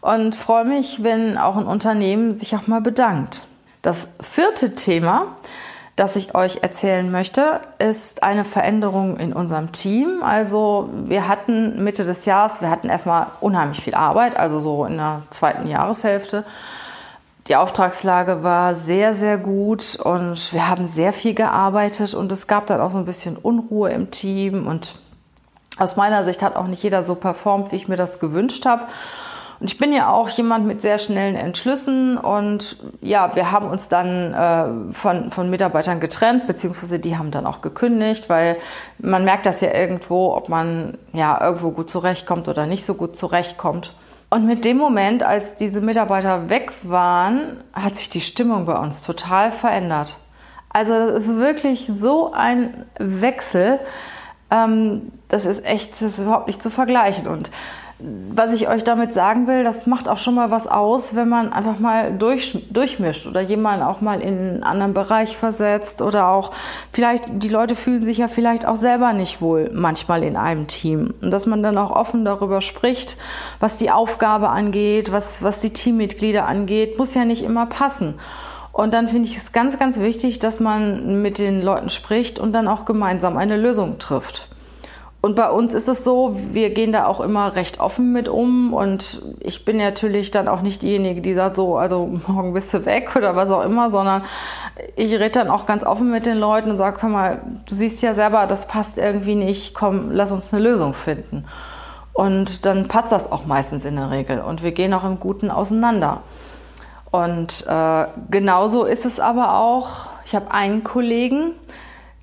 und 0.00 0.36
freue 0.36 0.64
mich, 0.64 1.02
wenn 1.02 1.38
auch 1.38 1.56
ein 1.56 1.66
Unternehmen 1.66 2.38
sich 2.38 2.54
auch 2.54 2.68
mal 2.68 2.80
bedankt. 2.80 3.42
Das 3.82 4.14
vierte 4.20 4.76
Thema 4.76 5.34
das 5.98 6.14
ich 6.14 6.34
euch 6.34 6.62
erzählen 6.62 7.10
möchte, 7.10 7.60
ist 7.78 8.22
eine 8.22 8.44
Veränderung 8.44 9.16
in 9.16 9.32
unserem 9.32 9.72
Team. 9.72 10.22
Also 10.22 10.88
wir 10.92 11.26
hatten 11.26 11.82
Mitte 11.82 12.04
des 12.04 12.24
Jahres, 12.24 12.60
wir 12.60 12.70
hatten 12.70 12.88
erstmal 12.88 13.26
unheimlich 13.40 13.80
viel 13.80 13.94
Arbeit, 13.94 14.36
also 14.36 14.60
so 14.60 14.84
in 14.84 14.96
der 14.96 15.22
zweiten 15.30 15.66
Jahreshälfte. 15.66 16.44
Die 17.48 17.56
Auftragslage 17.56 18.44
war 18.44 18.74
sehr, 18.74 19.12
sehr 19.12 19.38
gut 19.38 19.96
und 19.96 20.52
wir 20.52 20.68
haben 20.68 20.86
sehr 20.86 21.12
viel 21.12 21.34
gearbeitet 21.34 22.14
und 22.14 22.30
es 22.30 22.46
gab 22.46 22.66
dann 22.68 22.80
auch 22.80 22.90
so 22.90 22.98
ein 22.98 23.06
bisschen 23.06 23.36
Unruhe 23.36 23.90
im 23.90 24.10
Team 24.10 24.66
und 24.66 25.00
aus 25.78 25.96
meiner 25.96 26.24
Sicht 26.24 26.42
hat 26.42 26.56
auch 26.56 26.66
nicht 26.66 26.82
jeder 26.82 27.02
so 27.02 27.14
performt, 27.14 27.72
wie 27.72 27.76
ich 27.76 27.88
mir 27.88 27.96
das 27.96 28.20
gewünscht 28.20 28.66
habe. 28.66 28.82
Und 29.60 29.70
ich 29.70 29.78
bin 29.78 29.92
ja 29.92 30.12
auch 30.12 30.28
jemand 30.28 30.66
mit 30.66 30.82
sehr 30.82 30.98
schnellen 30.98 31.34
Entschlüssen 31.34 32.16
und 32.16 32.76
ja, 33.00 33.34
wir 33.34 33.50
haben 33.50 33.68
uns 33.68 33.88
dann 33.88 34.32
äh, 34.32 34.94
von, 34.94 35.32
von 35.32 35.50
Mitarbeitern 35.50 35.98
getrennt, 35.98 36.46
beziehungsweise 36.46 37.00
die 37.00 37.16
haben 37.16 37.32
dann 37.32 37.44
auch 37.44 37.60
gekündigt, 37.60 38.28
weil 38.28 38.56
man 38.98 39.24
merkt 39.24 39.46
das 39.46 39.60
ja 39.60 39.74
irgendwo, 39.74 40.32
ob 40.34 40.48
man 40.48 40.96
ja 41.12 41.40
irgendwo 41.40 41.72
gut 41.72 41.90
zurechtkommt 41.90 42.46
oder 42.48 42.66
nicht 42.66 42.84
so 42.84 42.94
gut 42.94 43.16
zurechtkommt. 43.16 43.92
Und 44.30 44.46
mit 44.46 44.64
dem 44.64 44.76
Moment, 44.76 45.22
als 45.22 45.56
diese 45.56 45.80
Mitarbeiter 45.80 46.50
weg 46.50 46.72
waren, 46.82 47.64
hat 47.72 47.96
sich 47.96 48.10
die 48.10 48.20
Stimmung 48.20 48.66
bei 48.66 48.76
uns 48.76 49.02
total 49.02 49.50
verändert. 49.50 50.18
Also 50.68 50.92
das 50.92 51.26
ist 51.26 51.36
wirklich 51.38 51.86
so 51.86 52.32
ein 52.32 52.84
Wechsel. 52.98 53.80
Ähm, 54.50 55.12
das 55.28 55.46
ist 55.46 55.64
echt, 55.64 55.92
das 55.92 56.02
ist 56.02 56.18
überhaupt 56.18 56.46
nicht 56.46 56.62
zu 56.62 56.70
vergleichen. 56.70 57.26
Und 57.26 57.50
was 58.00 58.52
ich 58.52 58.68
euch 58.68 58.84
damit 58.84 59.12
sagen 59.12 59.48
will, 59.48 59.64
das 59.64 59.86
macht 59.86 60.08
auch 60.08 60.18
schon 60.18 60.36
mal 60.36 60.52
was 60.52 60.68
aus, 60.68 61.16
wenn 61.16 61.28
man 61.28 61.52
einfach 61.52 61.80
mal 61.80 62.12
durch, 62.16 62.56
durchmischt 62.70 63.26
oder 63.26 63.40
jemanden 63.40 63.84
auch 63.84 64.00
mal 64.00 64.20
in 64.20 64.38
einen 64.38 64.62
anderen 64.62 64.94
Bereich 64.94 65.36
versetzt 65.36 66.00
oder 66.00 66.28
auch 66.28 66.52
vielleicht, 66.92 67.24
die 67.28 67.48
Leute 67.48 67.74
fühlen 67.74 68.04
sich 68.04 68.18
ja 68.18 68.28
vielleicht 68.28 68.66
auch 68.66 68.76
selber 68.76 69.12
nicht 69.12 69.40
wohl 69.40 69.70
manchmal 69.74 70.22
in 70.22 70.36
einem 70.36 70.68
Team. 70.68 71.12
Und 71.20 71.32
dass 71.32 71.46
man 71.46 71.60
dann 71.62 71.76
auch 71.76 71.90
offen 71.90 72.24
darüber 72.24 72.60
spricht, 72.60 73.16
was 73.58 73.78
die 73.78 73.90
Aufgabe 73.90 74.48
angeht, 74.50 75.10
was, 75.10 75.42
was 75.42 75.58
die 75.58 75.72
Teammitglieder 75.72 76.46
angeht, 76.46 76.98
muss 76.98 77.14
ja 77.14 77.24
nicht 77.24 77.42
immer 77.42 77.66
passen. 77.66 78.14
Und 78.70 78.94
dann 78.94 79.08
finde 79.08 79.28
ich 79.28 79.36
es 79.36 79.50
ganz, 79.50 79.76
ganz 79.76 79.98
wichtig, 79.98 80.38
dass 80.38 80.60
man 80.60 81.20
mit 81.20 81.38
den 81.38 81.62
Leuten 81.62 81.90
spricht 81.90 82.38
und 82.38 82.52
dann 82.52 82.68
auch 82.68 82.84
gemeinsam 82.84 83.36
eine 83.36 83.56
Lösung 83.56 83.98
trifft. 83.98 84.46
Und 85.20 85.34
bei 85.34 85.50
uns 85.50 85.74
ist 85.74 85.88
es 85.88 86.04
so, 86.04 86.36
wir 86.52 86.70
gehen 86.70 86.92
da 86.92 87.06
auch 87.06 87.20
immer 87.20 87.56
recht 87.56 87.80
offen 87.80 88.12
mit 88.12 88.28
um 88.28 88.72
und 88.72 89.20
ich 89.40 89.64
bin 89.64 89.78
natürlich 89.78 90.30
dann 90.30 90.46
auch 90.46 90.62
nicht 90.62 90.82
diejenige, 90.82 91.20
die 91.20 91.34
sagt 91.34 91.56
so, 91.56 91.76
also 91.76 92.20
morgen 92.28 92.52
bist 92.52 92.72
du 92.72 92.84
weg 92.84 93.16
oder 93.16 93.34
was 93.34 93.50
auch 93.50 93.64
immer, 93.64 93.90
sondern 93.90 94.22
ich 94.94 95.12
rede 95.12 95.30
dann 95.30 95.50
auch 95.50 95.66
ganz 95.66 95.82
offen 95.82 96.12
mit 96.12 96.24
den 96.24 96.38
Leuten 96.38 96.70
und 96.70 96.76
sage, 96.76 97.02
hör 97.02 97.08
mal, 97.08 97.42
du 97.68 97.74
siehst 97.74 98.00
ja 98.00 98.14
selber, 98.14 98.46
das 98.46 98.68
passt 98.68 98.96
irgendwie 98.96 99.34
nicht, 99.34 99.74
komm, 99.74 100.12
lass 100.12 100.30
uns 100.30 100.54
eine 100.54 100.62
Lösung 100.62 100.94
finden. 100.94 101.46
Und 102.12 102.64
dann 102.64 102.86
passt 102.86 103.10
das 103.10 103.30
auch 103.30 103.44
meistens 103.44 103.84
in 103.84 103.96
der 103.96 104.12
Regel 104.12 104.40
und 104.40 104.62
wir 104.62 104.70
gehen 104.70 104.94
auch 104.94 105.04
im 105.04 105.18
Guten 105.18 105.50
auseinander. 105.50 106.22
Und 107.10 107.66
äh, 107.66 108.04
genauso 108.30 108.84
ist 108.84 109.04
es 109.04 109.18
aber 109.18 109.54
auch, 109.54 110.06
ich 110.24 110.36
habe 110.36 110.52
einen 110.52 110.84
Kollegen, 110.84 111.52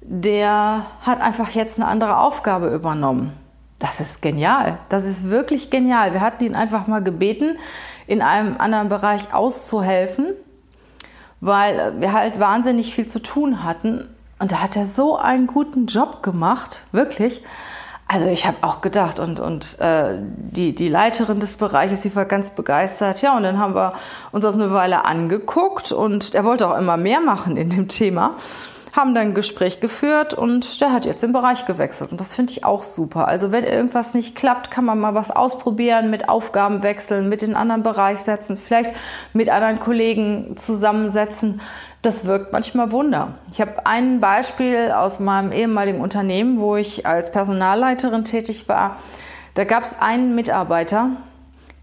der 0.08 0.86
hat 1.02 1.22
einfach 1.22 1.50
jetzt 1.52 1.80
eine 1.80 1.88
andere 1.88 2.18
Aufgabe 2.18 2.68
übernommen. 2.68 3.34
Das 3.80 4.00
ist 4.00 4.22
genial. 4.22 4.78
Das 4.90 5.04
ist 5.04 5.30
wirklich 5.30 5.70
genial. 5.70 6.14
Wir 6.14 6.22
hatten 6.22 6.44
ihn 6.44 6.56
einfach 6.56 6.88
mal 6.88 7.04
gebeten, 7.04 7.58
in 8.08 8.22
einem 8.22 8.56
anderen 8.58 8.88
Bereich 8.88 9.34
auszuhelfen, 9.34 10.28
weil 11.42 12.00
wir 12.00 12.14
halt 12.14 12.40
wahnsinnig 12.40 12.94
viel 12.94 13.08
zu 13.08 13.20
tun 13.20 13.64
hatten. 13.64 14.08
Und 14.38 14.52
da 14.52 14.62
hat 14.62 14.76
er 14.76 14.86
so 14.86 15.18
einen 15.18 15.48
guten 15.48 15.88
Job 15.88 16.22
gemacht, 16.22 16.84
wirklich. 16.92 17.44
Also 18.08 18.28
ich 18.28 18.46
habe 18.46 18.58
auch 18.62 18.82
gedacht 18.82 19.20
und, 19.20 19.40
und 19.40 19.80
äh, 19.80 20.20
die, 20.20 20.76
die 20.76 20.90
Leiterin 20.90 21.40
des 21.40 21.56
Bereiches, 21.56 22.02
die 22.02 22.16
war 22.16 22.26
ganz 22.26 22.52
begeistert. 22.52 23.24
Ja, 23.24 23.36
und 23.36 23.42
dann 23.42 23.58
haben 23.58 23.74
wir 23.74 23.94
uns 24.32 24.44
das 24.44 24.54
eine 24.54 24.72
Weile 24.72 25.06
angeguckt 25.06 25.92
und 25.92 26.36
er 26.36 26.46
wollte 26.46 26.68
auch 26.68 26.78
immer 26.78 26.98
mehr 26.98 27.20
machen 27.22 27.58
in 27.58 27.72
dem 27.72 27.88
Thema. 27.88 28.36
Haben 28.96 29.14
dann 29.14 29.28
ein 29.28 29.34
Gespräch 29.34 29.82
geführt 29.82 30.34
und 30.34 30.80
der 30.80 30.94
hat 30.94 31.06
jetzt 31.06 31.22
den 31.22 31.34
Bereich 31.34 31.66
gewechselt. 31.66 32.12
Und 32.12 32.22
das 32.22 32.34
finde 32.34 32.54
ich 32.54 32.64
auch 32.64 32.84
super. 32.84 33.28
Also 33.28 33.52
wenn 33.52 33.66
irgendwas 33.66 34.14
nicht 34.14 34.36
klappt, 34.36 34.72
kann 34.72 34.86
man 34.86 35.00
mal 35.00 35.14
was 35.14 35.32
ausprobieren, 35.32 36.10
mit 36.10 36.30
Aufgaben 36.30 36.82
wechseln, 36.82 37.28
mit 37.28 37.42
den 37.42 37.56
anderen 37.56 37.84
Bereich 37.84 38.20
setzen, 38.20 38.56
vielleicht 38.56 38.92
mit 39.34 39.50
anderen 39.50 39.80
Kollegen 39.80 40.56
zusammensetzen 40.56 41.60
das 42.06 42.26
wirkt 42.26 42.54
manchmal 42.54 42.92
Wunder. 42.92 43.30
Ich 43.52 43.60
habe 43.60 43.86
ein 43.86 44.20
Beispiel 44.20 44.92
aus 44.92 45.20
meinem 45.20 45.52
ehemaligen 45.52 46.02
Unternehmen, 46.02 46.60
wo 46.60 46.76
ich 46.76 47.06
als 47.06 47.32
Personalleiterin 47.32 48.24
tätig 48.24 48.70
war. 48.70 48.98
Da 49.56 49.64
gab 49.64 49.84
es 49.84 50.00
einen 50.00 50.36
Mitarbeiter, 50.36 51.12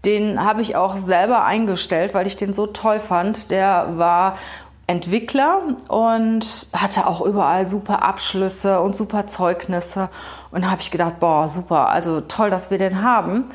den 0.05 0.43
habe 0.43 0.61
ich 0.61 0.75
auch 0.75 0.97
selber 0.97 1.43
eingestellt, 1.43 2.13
weil 2.13 2.27
ich 2.27 2.37
den 2.37 2.53
so 2.53 2.67
toll 2.67 2.99
fand. 2.99 3.51
Der 3.51 3.97
war 3.97 4.37
Entwickler 4.85 5.61
und 5.87 6.67
hatte 6.73 7.07
auch 7.07 7.21
überall 7.21 7.69
super 7.69 8.03
Abschlüsse 8.03 8.81
und 8.81 8.95
super 8.95 9.27
Zeugnisse. 9.27 10.09
Und 10.51 10.65
da 10.65 10.71
habe 10.71 10.81
ich 10.81 10.91
gedacht, 10.91 11.19
boah, 11.19 11.47
super, 11.47 11.89
also 11.89 12.21
toll, 12.21 12.49
dass 12.49 12.69
wir 12.69 12.77
den 12.77 13.01
haben. 13.01 13.45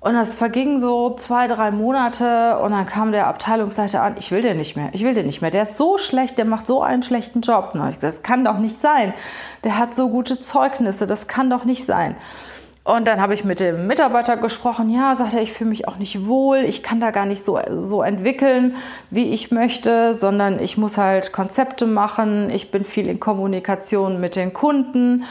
Und 0.00 0.14
das 0.14 0.36
verging 0.36 0.78
so 0.78 1.16
zwei, 1.16 1.48
drei 1.48 1.72
Monate 1.72 2.58
und 2.60 2.70
dann 2.70 2.86
kam 2.86 3.10
der 3.10 3.26
Abteilungsleiter 3.26 4.00
an, 4.00 4.14
ich 4.16 4.30
will 4.30 4.42
den 4.42 4.56
nicht 4.56 4.76
mehr, 4.76 4.90
ich 4.92 5.02
will 5.02 5.12
den 5.12 5.26
nicht 5.26 5.40
mehr. 5.40 5.50
Der 5.50 5.62
ist 5.62 5.76
so 5.76 5.98
schlecht, 5.98 6.38
der 6.38 6.44
macht 6.44 6.68
so 6.68 6.82
einen 6.82 7.02
schlechten 7.02 7.40
Job. 7.40 7.70
Und 7.74 7.80
ich 7.88 7.96
gesagt, 7.96 8.14
das 8.14 8.22
kann 8.22 8.44
doch 8.44 8.58
nicht 8.58 8.76
sein. 8.76 9.12
Der 9.64 9.76
hat 9.76 9.96
so 9.96 10.08
gute 10.08 10.38
Zeugnisse, 10.38 11.06
das 11.08 11.26
kann 11.26 11.50
doch 11.50 11.64
nicht 11.64 11.84
sein. 11.84 12.14
Und 12.88 13.06
dann 13.06 13.20
habe 13.20 13.34
ich 13.34 13.44
mit 13.44 13.60
dem 13.60 13.86
Mitarbeiter 13.86 14.38
gesprochen. 14.38 14.88
Ja, 14.88 15.14
sagt 15.14 15.34
er, 15.34 15.42
ich 15.42 15.52
fühle 15.52 15.68
mich 15.68 15.86
auch 15.86 15.98
nicht 15.98 16.26
wohl. 16.26 16.60
Ich 16.60 16.82
kann 16.82 17.00
da 17.00 17.10
gar 17.10 17.26
nicht 17.26 17.44
so, 17.44 17.60
so 17.70 18.02
entwickeln, 18.02 18.76
wie 19.10 19.34
ich 19.34 19.50
möchte, 19.50 20.14
sondern 20.14 20.58
ich 20.58 20.78
muss 20.78 20.96
halt 20.96 21.34
Konzepte 21.34 21.84
machen. 21.84 22.48
Ich 22.48 22.70
bin 22.70 22.84
viel 22.84 23.06
in 23.06 23.20
Kommunikation 23.20 24.22
mit 24.22 24.36
den 24.36 24.54
Kunden. 24.54 25.24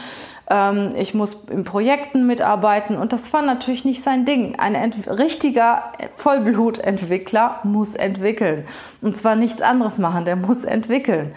Ähm, 0.48 0.92
ich 0.96 1.14
muss 1.14 1.46
in 1.50 1.64
Projekten 1.64 2.28
mitarbeiten 2.28 2.96
und 2.96 3.12
das 3.12 3.32
war 3.32 3.42
natürlich 3.42 3.84
nicht 3.84 4.04
sein 4.04 4.24
Ding. 4.24 4.54
Ein 4.56 4.76
richtiger 5.08 5.82
Vollblutentwickler 6.14 7.58
muss 7.64 7.96
entwickeln 7.96 8.68
und 9.02 9.16
zwar 9.16 9.34
nichts 9.34 9.62
anderes 9.62 9.98
machen, 9.98 10.24
der 10.24 10.36
muss 10.36 10.62
entwickeln 10.62 11.34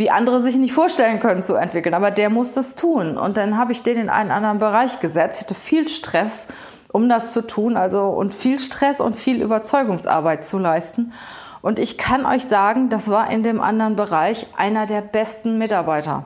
wie 0.00 0.10
andere 0.10 0.40
sich 0.40 0.56
nicht 0.56 0.72
vorstellen 0.72 1.20
können 1.20 1.42
zu 1.42 1.54
entwickeln. 1.54 1.94
Aber 1.94 2.10
der 2.10 2.30
muss 2.30 2.54
das 2.54 2.74
tun. 2.74 3.18
Und 3.18 3.36
dann 3.36 3.58
habe 3.58 3.72
ich 3.72 3.82
den 3.82 3.98
in 3.98 4.08
einen 4.08 4.30
anderen 4.30 4.58
Bereich 4.58 4.98
gesetzt. 4.98 5.40
Ich 5.40 5.46
hatte 5.46 5.54
viel 5.54 5.88
Stress, 5.88 6.48
um 6.90 7.06
das 7.10 7.34
zu 7.34 7.46
tun, 7.46 7.76
also 7.76 8.06
und 8.06 8.32
viel 8.32 8.58
Stress 8.58 9.00
und 9.00 9.14
viel 9.14 9.42
Überzeugungsarbeit 9.42 10.42
zu 10.42 10.58
leisten. 10.58 11.12
Und 11.60 11.78
ich 11.78 11.98
kann 11.98 12.24
euch 12.24 12.46
sagen, 12.46 12.88
das 12.88 13.10
war 13.10 13.30
in 13.30 13.42
dem 13.42 13.60
anderen 13.60 13.94
Bereich 13.94 14.46
einer 14.56 14.86
der 14.86 15.02
besten 15.02 15.58
Mitarbeiter 15.58 16.24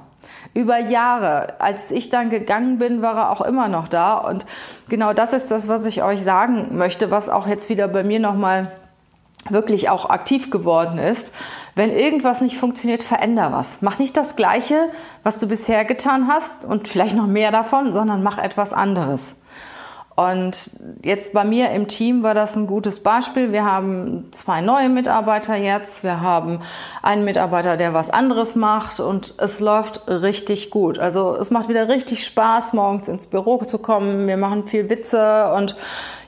über 0.54 0.78
Jahre. 0.78 1.60
Als 1.60 1.90
ich 1.90 2.10
dann 2.10 2.30
gegangen 2.30 2.78
bin, 2.78 3.02
war 3.02 3.16
er 3.16 3.30
auch 3.30 3.40
immer 3.40 3.66
noch 3.66 3.88
da. 3.88 4.14
Und 4.18 4.46
genau 4.88 5.12
das 5.12 5.32
ist 5.32 5.50
das, 5.50 5.66
was 5.66 5.84
ich 5.84 6.04
euch 6.04 6.22
sagen 6.22 6.78
möchte, 6.78 7.10
was 7.10 7.28
auch 7.28 7.48
jetzt 7.48 7.68
wieder 7.68 7.88
bei 7.88 8.04
mir 8.04 8.20
nochmal 8.20 8.70
wirklich 9.50 9.88
auch 9.88 10.10
aktiv 10.10 10.50
geworden 10.50 10.98
ist. 10.98 11.32
Wenn 11.74 11.90
irgendwas 11.90 12.40
nicht 12.40 12.56
funktioniert, 12.56 13.02
veränder 13.02 13.52
was. 13.52 13.82
Mach 13.82 13.98
nicht 13.98 14.16
das 14.16 14.36
Gleiche, 14.36 14.88
was 15.22 15.38
du 15.38 15.48
bisher 15.48 15.84
getan 15.84 16.28
hast 16.28 16.64
und 16.64 16.88
vielleicht 16.88 17.16
noch 17.16 17.26
mehr 17.26 17.50
davon, 17.50 17.92
sondern 17.92 18.22
mach 18.22 18.38
etwas 18.38 18.72
anderes. 18.72 19.36
Und 20.16 20.70
jetzt 21.02 21.32
bei 21.32 21.42
mir 21.42 21.70
im 21.70 21.88
Team 21.88 22.22
war 22.22 22.34
das 22.34 22.54
ein 22.54 22.68
gutes 22.68 23.02
Beispiel. 23.02 23.50
Wir 23.50 23.64
haben 23.64 24.28
zwei 24.30 24.60
neue 24.60 24.88
Mitarbeiter 24.88 25.56
jetzt. 25.56 26.04
Wir 26.04 26.20
haben 26.20 26.60
einen 27.02 27.24
Mitarbeiter, 27.24 27.76
der 27.76 27.94
was 27.94 28.10
anderes 28.10 28.54
macht 28.54 29.00
und 29.00 29.34
es 29.38 29.58
läuft 29.58 30.02
richtig 30.08 30.70
gut. 30.70 31.00
Also 31.00 31.34
es 31.34 31.50
macht 31.50 31.68
wieder 31.68 31.88
richtig 31.88 32.24
Spaß, 32.24 32.74
morgens 32.74 33.08
ins 33.08 33.26
Büro 33.26 33.58
zu 33.64 33.78
kommen. 33.78 34.28
Wir 34.28 34.36
machen 34.36 34.68
viel 34.68 34.88
Witze 34.88 35.52
und 35.52 35.76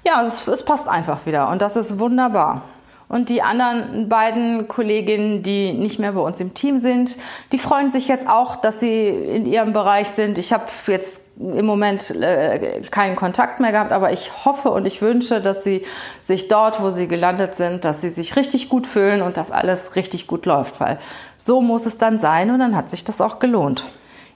ja, 0.05 0.25
es, 0.25 0.49
es 0.49 0.65
passt 0.65 0.89
einfach 0.89 1.25
wieder 1.25 1.49
und 1.51 1.63
das 1.63 1.77
ist 1.77 2.01
wunderbar. 2.01 2.63
Und 3.09 3.29
die 3.29 3.41
anderen 3.41 4.09
beiden 4.09 4.67
Kolleginnen, 4.67 5.43
die 5.43 5.73
nicht 5.73 6.01
mehr 6.01 6.13
bei 6.13 6.21
uns 6.21 6.41
im 6.41 6.55
Team 6.55 6.79
sind, 6.79 7.17
die 7.53 7.59
freuen 7.59 7.93
sich 7.93 8.09
jetzt 8.09 8.29
auch, 8.29 8.57
dass 8.57 8.81
sie 8.81 9.09
in 9.09 9.47
ihrem 9.47 9.73
Bereich 9.73 10.09
sind. 10.09 10.39
Ich 10.39 10.53
habe 10.53 10.65
jetzt 10.89 11.21
im 11.39 11.67
Moment 11.67 12.11
äh, 12.11 12.81
keinen 12.91 13.15
Kontakt 13.15 13.61
mehr 13.61 13.71
gehabt, 13.71 13.93
aber 13.93 14.11
ich 14.11 14.45
hoffe 14.45 14.71
und 14.71 14.87
ich 14.87 15.03
wünsche, 15.03 15.41
dass 15.41 15.63
sie 15.63 15.85
sich 16.23 16.49
dort, 16.49 16.83
wo 16.83 16.91
sie 16.91 17.07
gelandet 17.07 17.55
sind, 17.55 17.85
dass 17.85 18.01
sie 18.01 18.09
sich 18.09 18.35
richtig 18.35 18.69
gut 18.69 18.87
fühlen 18.87 19.23
und 19.23 19.37
dass 19.37 19.53
alles 19.53 19.95
richtig 19.97 20.27
gut 20.27 20.47
läuft, 20.47 20.81
weil 20.81 20.99
so 21.37 21.61
muss 21.61 21.87
es 21.87 21.99
dann 21.99 22.19
sein 22.19 22.51
und 22.51 22.59
dann 22.59 22.75
hat 22.75 22.91
sich 22.91 23.05
das 23.05 23.21
auch 23.21 23.39
gelohnt. 23.39 23.85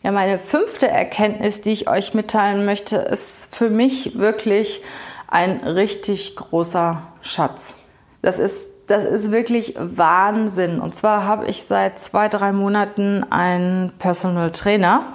Ja, 0.02 0.12
meine 0.12 0.38
fünfte 0.38 0.88
Erkenntnis, 0.88 1.61
die 1.61 1.72
ich 1.72 1.88
euch 1.88 2.14
mitteilen 2.14 2.64
möchte, 2.64 2.96
ist 2.96 3.54
für 3.54 3.68
mich 3.68 4.18
wirklich 4.18 4.83
ein 5.26 5.61
richtig 5.61 6.37
großer 6.37 7.02
Schatz. 7.22 7.74
Das 8.22 8.38
ist, 8.38 8.68
das 8.87 9.04
ist 9.04 9.30
wirklich 9.30 9.74
Wahnsinn. 9.78 10.80
Und 10.80 10.94
zwar 10.94 11.24
habe 11.26 11.46
ich 11.46 11.64
seit 11.64 11.98
zwei, 11.98 12.28
drei 12.28 12.52
Monaten 12.52 13.24
einen 13.30 13.92
Personal 13.98 14.50
Trainer, 14.50 15.14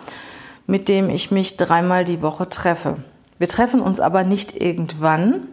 mit 0.67 0.87
dem 0.87 1.09
ich 1.09 1.31
mich 1.31 1.57
dreimal 1.57 2.05
die 2.05 2.21
Woche 2.21 2.49
treffe. 2.49 2.97
Wir 3.37 3.47
treffen 3.47 3.81
uns 3.81 3.99
aber 3.99 4.23
nicht 4.23 4.59
irgendwann, 4.59 5.47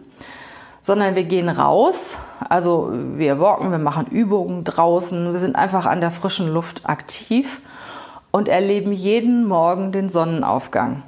sondern 0.81 1.15
wir 1.15 1.23
gehen 1.23 1.49
raus. 1.49 2.17
Also 2.49 2.91
wir 2.91 3.39
walken, 3.39 3.71
wir 3.71 3.77
machen 3.77 4.07
Übungen 4.07 4.63
draußen, 4.63 5.33
wir 5.33 5.39
sind 5.39 5.55
einfach 5.55 5.85
an 5.85 6.01
der 6.01 6.11
frischen 6.11 6.47
Luft 6.47 6.81
aktiv 6.85 7.61
und 8.31 8.47
erleben 8.47 8.91
jeden 8.91 9.45
Morgen 9.47 9.91
den 9.91 10.09
Sonnenaufgang. 10.09 11.03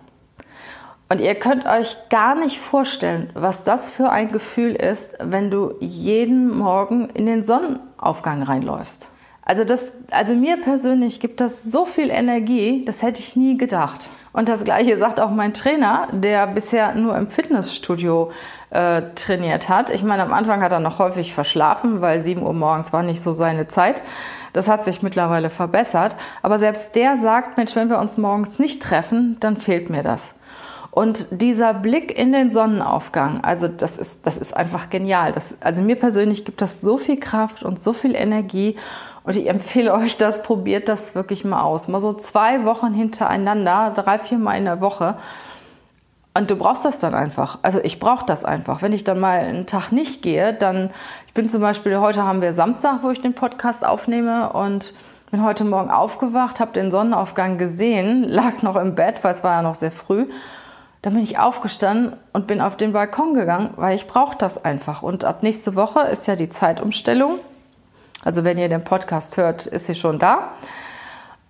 Und 1.08 1.22
ihr 1.22 1.36
könnt 1.36 1.68
euch 1.68 1.98
gar 2.10 2.36
nicht 2.36 2.60
vorstellen, 2.60 3.30
was 3.36 3.64
das 3.64 3.92
für 3.92 4.10
ein 4.10 4.32
Gefühl 4.32 4.74
ist, 4.74 5.18
wenn 5.20 5.52
du 5.52 5.76
jeden 5.80 6.50
Morgen 6.50 7.10
in 7.10 7.28
den 7.28 7.44
Sonnenaufgang 7.44 8.42
reinläufst. 8.42 9.08
Also, 9.48 9.64
das, 9.64 9.92
also 10.10 10.34
mir 10.34 10.58
persönlich 10.58 11.20
gibt 11.20 11.40
das 11.40 11.62
so 11.62 11.86
viel 11.86 12.10
Energie, 12.10 12.84
das 12.84 13.04
hätte 13.04 13.20
ich 13.20 13.36
nie 13.36 13.58
gedacht. 13.58 14.10
Und 14.34 14.50
das 14.50 14.66
gleiche 14.66 14.98
sagt 14.98 15.20
auch 15.20 15.30
mein 15.30 15.54
Trainer, 15.54 16.08
der 16.12 16.48
bisher 16.48 16.96
nur 16.96 17.16
im 17.16 17.30
Fitnessstudio 17.30 18.32
äh, 18.72 19.04
trainiert 19.14 19.70
hat. 19.70 19.92
Ich 19.92 20.04
meine, 20.04 20.24
am 20.24 20.34
Anfang 20.34 20.64
hat 20.64 20.72
er 20.72 20.80
noch 20.80 20.98
häufig 20.98 21.36
verschlafen, 21.36 22.02
weil 22.02 22.24
7 22.24 22.42
Uhr 22.42 22.54
morgens 22.54 22.92
war 22.92 23.04
nicht 23.04 23.22
so 23.22 23.32
seine 23.32 23.68
Zeit. 23.68 24.02
Das 24.54 24.68
hat 24.68 24.84
sich 24.84 25.04
mittlerweile 25.04 25.52
verbessert. 25.52 26.16
Aber 26.42 26.58
selbst 26.58 26.96
der 26.96 27.16
sagt, 27.16 27.58
Mensch, 27.58 27.76
wenn 27.76 27.90
wir 27.90 28.00
uns 28.00 28.18
morgens 28.18 28.58
nicht 28.58 28.82
treffen, 28.82 29.38
dann 29.40 29.58
fehlt 29.58 29.92
mir 29.92 30.02
das. 30.02 30.34
Und 30.96 31.42
dieser 31.42 31.74
Blick 31.74 32.18
in 32.18 32.32
den 32.32 32.52
Sonnenaufgang, 32.52 33.44
also 33.44 33.68
das 33.68 33.98
ist, 33.98 34.26
das 34.26 34.38
ist 34.38 34.56
einfach 34.56 34.90
genial. 34.90 35.34
Das, 35.34 35.58
also 35.60 35.82
mir 35.82 35.98
persönlich 35.98 36.46
gibt 36.46 36.62
das 36.62 36.80
so 36.80 36.98
viel 36.98 37.20
Kraft 37.20 37.64
und 37.64 37.84
so 37.84 37.92
viel 37.92 38.16
Energie. 38.16 38.78
Und 39.26 39.36
ich 39.36 39.50
empfehle 39.50 39.94
euch 39.94 40.16
das, 40.16 40.42
probiert 40.42 40.88
das 40.88 41.14
wirklich 41.14 41.44
mal 41.44 41.64
aus. 41.64 41.90
Mal 41.90 42.00
so 42.00 42.14
zwei 42.14 42.64
Wochen 42.64 42.94
hintereinander, 42.94 43.92
drei, 43.94 44.18
vier 44.20 44.38
Mal 44.38 44.58
in 44.58 44.64
der 44.64 44.80
Woche. 44.80 45.18
Und 46.34 46.50
du 46.50 46.56
brauchst 46.56 46.86
das 46.86 46.98
dann 46.98 47.14
einfach. 47.14 47.60
Also 47.62 47.82
ich 47.84 48.00
brauche 48.00 48.26
das 48.26 48.46
einfach. 48.46 48.82
Wenn 48.82 48.94
ich 48.94 49.04
dann 49.04 49.20
mal 49.20 49.40
einen 49.40 49.66
Tag 49.66 49.92
nicht 49.92 50.22
gehe, 50.22 50.54
dann, 50.54 50.92
ich 51.28 51.34
bin 51.34 51.50
zum 51.50 51.60
Beispiel, 51.60 51.98
heute 52.00 52.24
haben 52.24 52.42
wir 52.42 52.54
Samstag, 52.54 53.00
wo 53.02 53.10
ich 53.10 53.20
den 53.20 53.34
Podcast 53.34 53.86
aufnehme 53.86 54.54
und 54.54 54.94
bin 55.30 55.44
heute 55.44 55.66
Morgen 55.66 55.92
aufgewacht, 55.92 56.62
habe 56.62 56.72
den 56.72 56.90
Sonnenaufgang 56.90 57.58
gesehen, 57.58 58.24
lag 58.24 58.62
noch 58.62 58.78
im 58.78 58.96
Bett, 58.96 59.26
weil 59.26 59.32
es 59.32 59.44
war 59.44 59.56
ja 59.56 59.62
noch 59.62 59.76
sehr 59.76 59.92
früh 59.92 60.28
dann 61.06 61.14
bin 61.14 61.22
ich 61.22 61.38
aufgestanden 61.38 62.14
und 62.34 62.48
bin 62.48 62.62
auf 62.62 62.78
den 62.78 62.92
Balkon 62.92 63.36
gegangen, 63.36 63.70
weil 63.76 63.96
ich 63.96 64.08
brauche 64.08 64.36
das 64.36 64.66
einfach. 64.66 65.04
Und 65.04 65.24
ab 65.24 65.44
nächste 65.44 65.76
Woche 65.76 66.00
ist 66.00 66.26
ja 66.26 66.36
die 66.36 66.50
Zeitumstellung. 66.50 67.38
Also 68.24 68.44
wenn 68.44 68.58
ihr 68.58 68.70
den 68.70 68.84
Podcast 68.84 69.38
hört, 69.38 69.68
ist 69.68 69.86
sie 69.86 69.94
schon 69.94 70.18
da. 70.18 70.54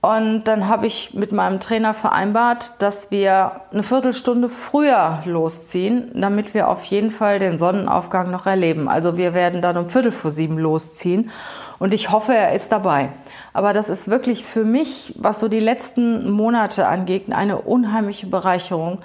Und 0.02 0.44
dann 0.44 0.68
habe 0.68 0.88
ich 0.88 1.14
mit 1.14 1.32
meinem 1.32 1.62
Trainer 1.62 1.94
vereinbart, 1.94 2.74
dass 2.80 3.12
wir 3.12 3.62
eine 3.72 3.82
Viertelstunde 3.82 4.50
früher 4.50 5.24
losziehen, 5.24 6.12
damit 6.14 6.54
wir 6.54 6.68
auf 6.68 6.84
jeden 6.84 7.10
Fall 7.10 7.40
den 7.40 7.58
Sonnenaufgang 7.58 8.30
noch 8.32 8.46
erleben. 8.46 8.90
Also 8.90 9.16
wir 9.16 9.34
werden 9.34 9.62
dann 9.62 9.78
um 9.78 9.90
Viertel 9.90 10.12
vor 10.12 10.32
sieben 10.32 10.58
losziehen 10.58 11.32
und 11.80 11.94
ich 11.94 12.12
hoffe, 12.12 12.36
er 12.36 12.52
ist 12.52 12.74
dabei. 12.74 13.08
Aber 13.54 13.72
das 13.72 13.90
ist 13.90 14.10
wirklich 14.10 14.44
für 14.44 14.66
mich, 14.66 15.14
was 15.18 15.40
so 15.40 15.48
die 15.48 15.62
letzten 15.62 16.30
Monate 16.30 16.88
angeht, 16.88 17.32
eine 17.32 17.60
unheimliche 17.60 18.28
Bereicherung, 18.28 19.00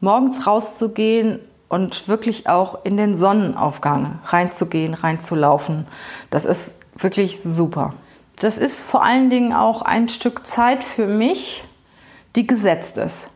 morgens 0.00 0.46
rauszugehen 0.46 1.38
und 1.68 2.08
wirklich 2.08 2.48
auch 2.48 2.84
in 2.84 2.96
den 2.96 3.14
Sonnenaufgang 3.14 4.18
reinzugehen, 4.24 4.94
reinzulaufen. 4.94 5.86
Das 6.30 6.44
ist 6.44 6.74
wirklich 6.96 7.42
super. 7.42 7.94
Das 8.36 8.58
ist 8.58 8.82
vor 8.82 9.04
allen 9.04 9.30
Dingen 9.30 9.52
auch 9.52 9.82
ein 9.82 10.08
Stück 10.08 10.46
Zeit 10.46 10.82
für 10.82 11.06
mich, 11.06 11.64
die 12.34 12.46
gesetzt 12.46 12.98
ist. 12.98 13.28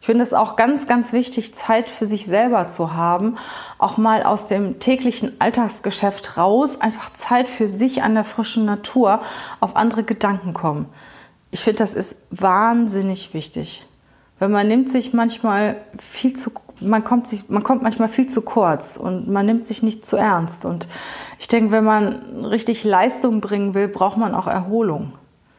Ich 0.00 0.06
finde 0.06 0.22
es 0.22 0.32
auch 0.34 0.56
ganz, 0.56 0.86
ganz 0.86 1.12
wichtig, 1.12 1.54
Zeit 1.54 1.90
für 1.90 2.06
sich 2.06 2.26
selber 2.26 2.68
zu 2.68 2.94
haben, 2.94 3.36
auch 3.78 3.96
mal 3.96 4.22
aus 4.22 4.46
dem 4.46 4.78
täglichen 4.78 5.32
Alltagsgeschäft 5.40 6.36
raus, 6.36 6.80
einfach 6.80 7.12
Zeit 7.12 7.48
für 7.48 7.66
sich 7.66 8.02
an 8.02 8.14
der 8.14 8.24
frischen 8.24 8.64
Natur, 8.64 9.20
auf 9.58 9.74
andere 9.74 10.04
Gedanken 10.04 10.54
kommen. 10.54 10.86
Ich 11.50 11.64
finde, 11.64 11.78
das 11.78 11.94
ist 11.94 12.18
wahnsinnig 12.30 13.34
wichtig. 13.34 13.84
Weil 14.38 14.48
man 14.48 14.68
nimmt 14.68 14.90
sich 14.90 15.14
manchmal 15.14 15.76
viel 15.98 16.34
zu, 16.34 16.50
man 16.80 17.04
kommt 17.04 17.26
sich, 17.26 17.48
man 17.48 17.62
kommt 17.62 17.82
manchmal 17.82 18.08
viel 18.08 18.26
zu 18.26 18.42
kurz 18.42 18.96
und 18.96 19.28
man 19.28 19.46
nimmt 19.46 19.66
sich 19.66 19.82
nicht 19.82 20.04
zu 20.04 20.16
ernst. 20.16 20.64
Und 20.64 20.88
ich 21.38 21.48
denke, 21.48 21.70
wenn 21.70 21.84
man 21.84 22.44
richtig 22.44 22.84
Leistung 22.84 23.40
bringen 23.40 23.74
will, 23.74 23.88
braucht 23.88 24.18
man 24.18 24.34
auch 24.34 24.46
Erholung. 24.46 25.12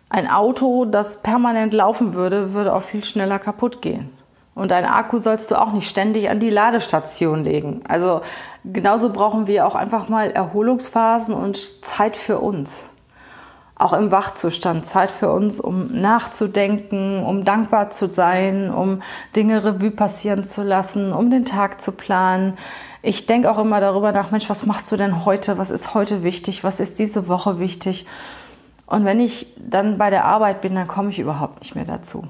Ein 0.10 0.30
Auto, 0.30 0.86
das 0.86 1.22
permanent 1.22 1.74
laufen 1.74 2.14
würde, 2.14 2.54
würde 2.54 2.74
auch 2.74 2.84
viel 2.84 3.04
schneller 3.04 3.40
kaputt 3.40 3.82
gehen. 3.82 4.10
Und 4.56 4.72
ein 4.72 4.86
Akku 4.86 5.20
sollst 5.20 5.52
du 5.52 5.56
auch 5.56 5.74
nicht 5.74 5.88
ständig 5.88 6.30
an 6.30 6.40
die 6.40 6.50
Ladestation 6.50 7.44
legen. 7.44 7.82
Also 7.88 8.22
genauso 8.64 9.12
brauchen 9.12 9.46
wir 9.46 9.68
auch 9.68 9.76
einfach 9.76 10.10
mal 10.10 10.32
Erholungsphasen 10.32 11.36
und 11.36 11.86
Zeit 11.86 12.16
für 12.16 12.40
uns. 12.40 12.86
Auch 13.80 13.94
im 13.94 14.12
Wachzustand 14.12 14.86
Zeit 14.86 15.12
für 15.12 15.32
uns, 15.32 15.60
um 15.60 15.92
nachzudenken, 15.92 17.24
um 17.24 17.44
dankbar 17.44 17.92
zu 17.92 18.12
sein, 18.12 18.72
um 18.74 19.04
Dinge 19.36 19.64
Revue 19.64 19.92
passieren 19.92 20.44
zu 20.44 20.64
lassen, 20.64 21.14
um 21.14 21.30
den 21.30 21.46
Tag 21.46 21.80
zu 21.80 21.92
planen. 21.92 22.58
Ich 23.04 23.28
denke 23.28 23.52
auch 23.52 23.60
immer 23.60 23.80
darüber 23.80 24.12
nach, 24.12 24.32
Mensch, 24.32 24.50
was 24.50 24.66
machst 24.66 24.92
du 24.92 24.98
denn 24.98 25.26
heute? 25.26 25.60
Was 25.60 25.70
ist 25.70 25.94
heute 25.94 26.24
wichtig? 26.24 26.64
Was 26.64 26.80
ist 26.80 26.98
diese 26.98 27.28
Woche 27.28 27.60
wichtig? 27.60 28.08
Und 28.88 29.06
wenn 29.06 29.20
ich 29.20 29.54
dann 29.58 30.00
bei 30.00 30.10
der 30.10 30.26
Arbeit 30.26 30.62
bin, 30.62 30.74
dann 30.74 30.88
komme 30.88 31.10
ich 31.10 31.20
überhaupt 31.20 31.62
nicht 31.62 31.76
mehr 31.76 31.86
dazu. 31.86 32.28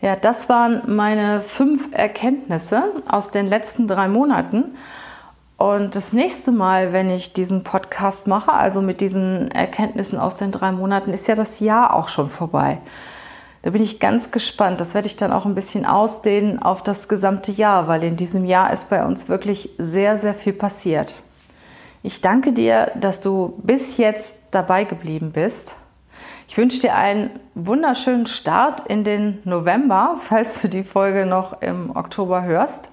Ja, 0.00 0.14
das 0.14 0.48
waren 0.48 0.82
meine 0.94 1.40
fünf 1.40 1.88
Erkenntnisse 1.92 2.84
aus 3.08 3.30
den 3.30 3.48
letzten 3.48 3.88
drei 3.88 4.06
Monaten. 4.06 4.76
Und 5.56 5.96
das 5.96 6.12
nächste 6.12 6.52
Mal, 6.52 6.92
wenn 6.92 7.08
ich 7.08 7.32
diesen 7.32 7.64
Podcast 7.64 8.26
mache, 8.26 8.52
also 8.52 8.82
mit 8.82 9.00
diesen 9.00 9.50
Erkenntnissen 9.50 10.18
aus 10.18 10.36
den 10.36 10.52
drei 10.52 10.70
Monaten, 10.70 11.12
ist 11.12 11.28
ja 11.28 11.34
das 11.34 11.60
Jahr 11.60 11.94
auch 11.94 12.08
schon 12.08 12.28
vorbei. 12.28 12.78
Da 13.62 13.70
bin 13.70 13.82
ich 13.82 13.98
ganz 13.98 14.30
gespannt. 14.30 14.80
Das 14.80 14.94
werde 14.94 15.08
ich 15.08 15.16
dann 15.16 15.32
auch 15.32 15.46
ein 15.46 15.54
bisschen 15.54 15.86
ausdehnen 15.86 16.62
auf 16.62 16.82
das 16.82 17.08
gesamte 17.08 17.52
Jahr, 17.52 17.88
weil 17.88 18.04
in 18.04 18.16
diesem 18.16 18.44
Jahr 18.44 18.72
ist 18.72 18.90
bei 18.90 19.04
uns 19.04 19.28
wirklich 19.28 19.70
sehr, 19.78 20.18
sehr 20.18 20.34
viel 20.34 20.52
passiert. 20.52 21.22
Ich 22.02 22.20
danke 22.20 22.52
dir, 22.52 22.92
dass 22.94 23.20
du 23.20 23.54
bis 23.62 23.96
jetzt 23.96 24.36
dabei 24.50 24.84
geblieben 24.84 25.32
bist. 25.32 25.74
Ich 26.46 26.56
wünsche 26.56 26.80
dir 26.80 26.94
einen 26.94 27.30
wunderschönen 27.54 28.26
Start 28.26 28.86
in 28.88 29.02
den 29.02 29.38
November, 29.44 30.16
falls 30.22 30.62
du 30.62 30.68
die 30.68 30.84
Folge 30.84 31.26
noch 31.26 31.62
im 31.62 31.96
Oktober 31.96 32.44
hörst. 32.44 32.90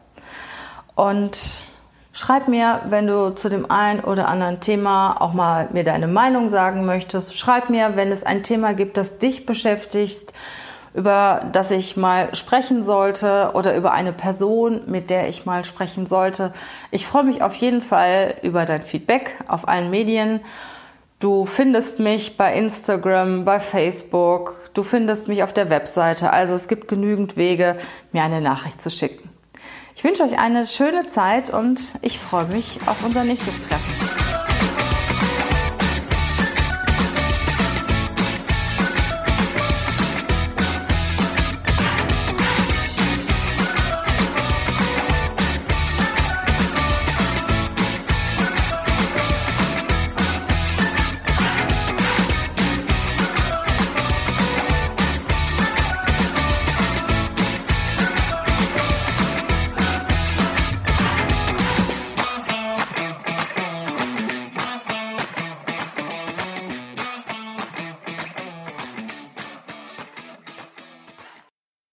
Und 0.95 1.72
schreib 2.13 2.47
mir, 2.47 2.81
wenn 2.87 3.07
du 3.07 3.35
zu 3.35 3.49
dem 3.49 3.69
einen 3.69 3.99
oder 3.99 4.27
anderen 4.27 4.61
Thema 4.61 5.19
auch 5.19 5.33
mal 5.33 5.67
mir 5.73 5.83
deine 5.83 6.07
Meinung 6.07 6.47
sagen 6.47 6.85
möchtest. 6.85 7.37
Schreib 7.37 7.69
mir, 7.69 7.95
wenn 7.95 8.11
es 8.11 8.23
ein 8.23 8.43
Thema 8.43 8.73
gibt, 8.73 8.95
das 8.95 9.17
dich 9.17 9.45
beschäftigt, 9.45 10.31
über 10.93 11.41
das 11.51 11.71
ich 11.71 11.97
mal 11.97 12.33
sprechen 12.35 12.83
sollte 12.83 13.51
oder 13.55 13.75
über 13.75 13.91
eine 13.91 14.13
Person, 14.13 14.81
mit 14.85 15.09
der 15.09 15.27
ich 15.27 15.47
mal 15.47 15.65
sprechen 15.65 16.05
sollte. 16.05 16.53
Ich 16.91 17.07
freue 17.07 17.23
mich 17.23 17.41
auf 17.41 17.55
jeden 17.55 17.81
Fall 17.81 18.35
über 18.43 18.65
dein 18.65 18.83
Feedback 18.83 19.39
auf 19.47 19.67
allen 19.67 19.89
Medien. 19.89 20.39
Du 21.19 21.45
findest 21.47 21.99
mich 21.99 22.37
bei 22.37 22.53
Instagram, 22.53 23.43
bei 23.43 23.59
Facebook, 23.59 24.69
du 24.75 24.83
findest 24.83 25.27
mich 25.29 25.41
auf 25.41 25.53
der 25.53 25.71
Webseite. 25.71 26.31
Also 26.31 26.53
es 26.53 26.67
gibt 26.67 26.87
genügend 26.87 27.37
Wege, 27.37 27.77
mir 28.11 28.21
eine 28.21 28.41
Nachricht 28.41 28.81
zu 28.81 28.91
schicken. 28.91 29.32
Ich 29.95 30.03
wünsche 30.03 30.23
euch 30.23 30.37
eine 30.37 30.65
schöne 30.65 31.07
Zeit 31.07 31.49
und 31.49 31.79
ich 32.01 32.19
freue 32.19 32.45
mich 32.45 32.79
auf 32.87 33.03
unser 33.05 33.23
nächstes 33.23 33.55
Treffen. 33.67 34.22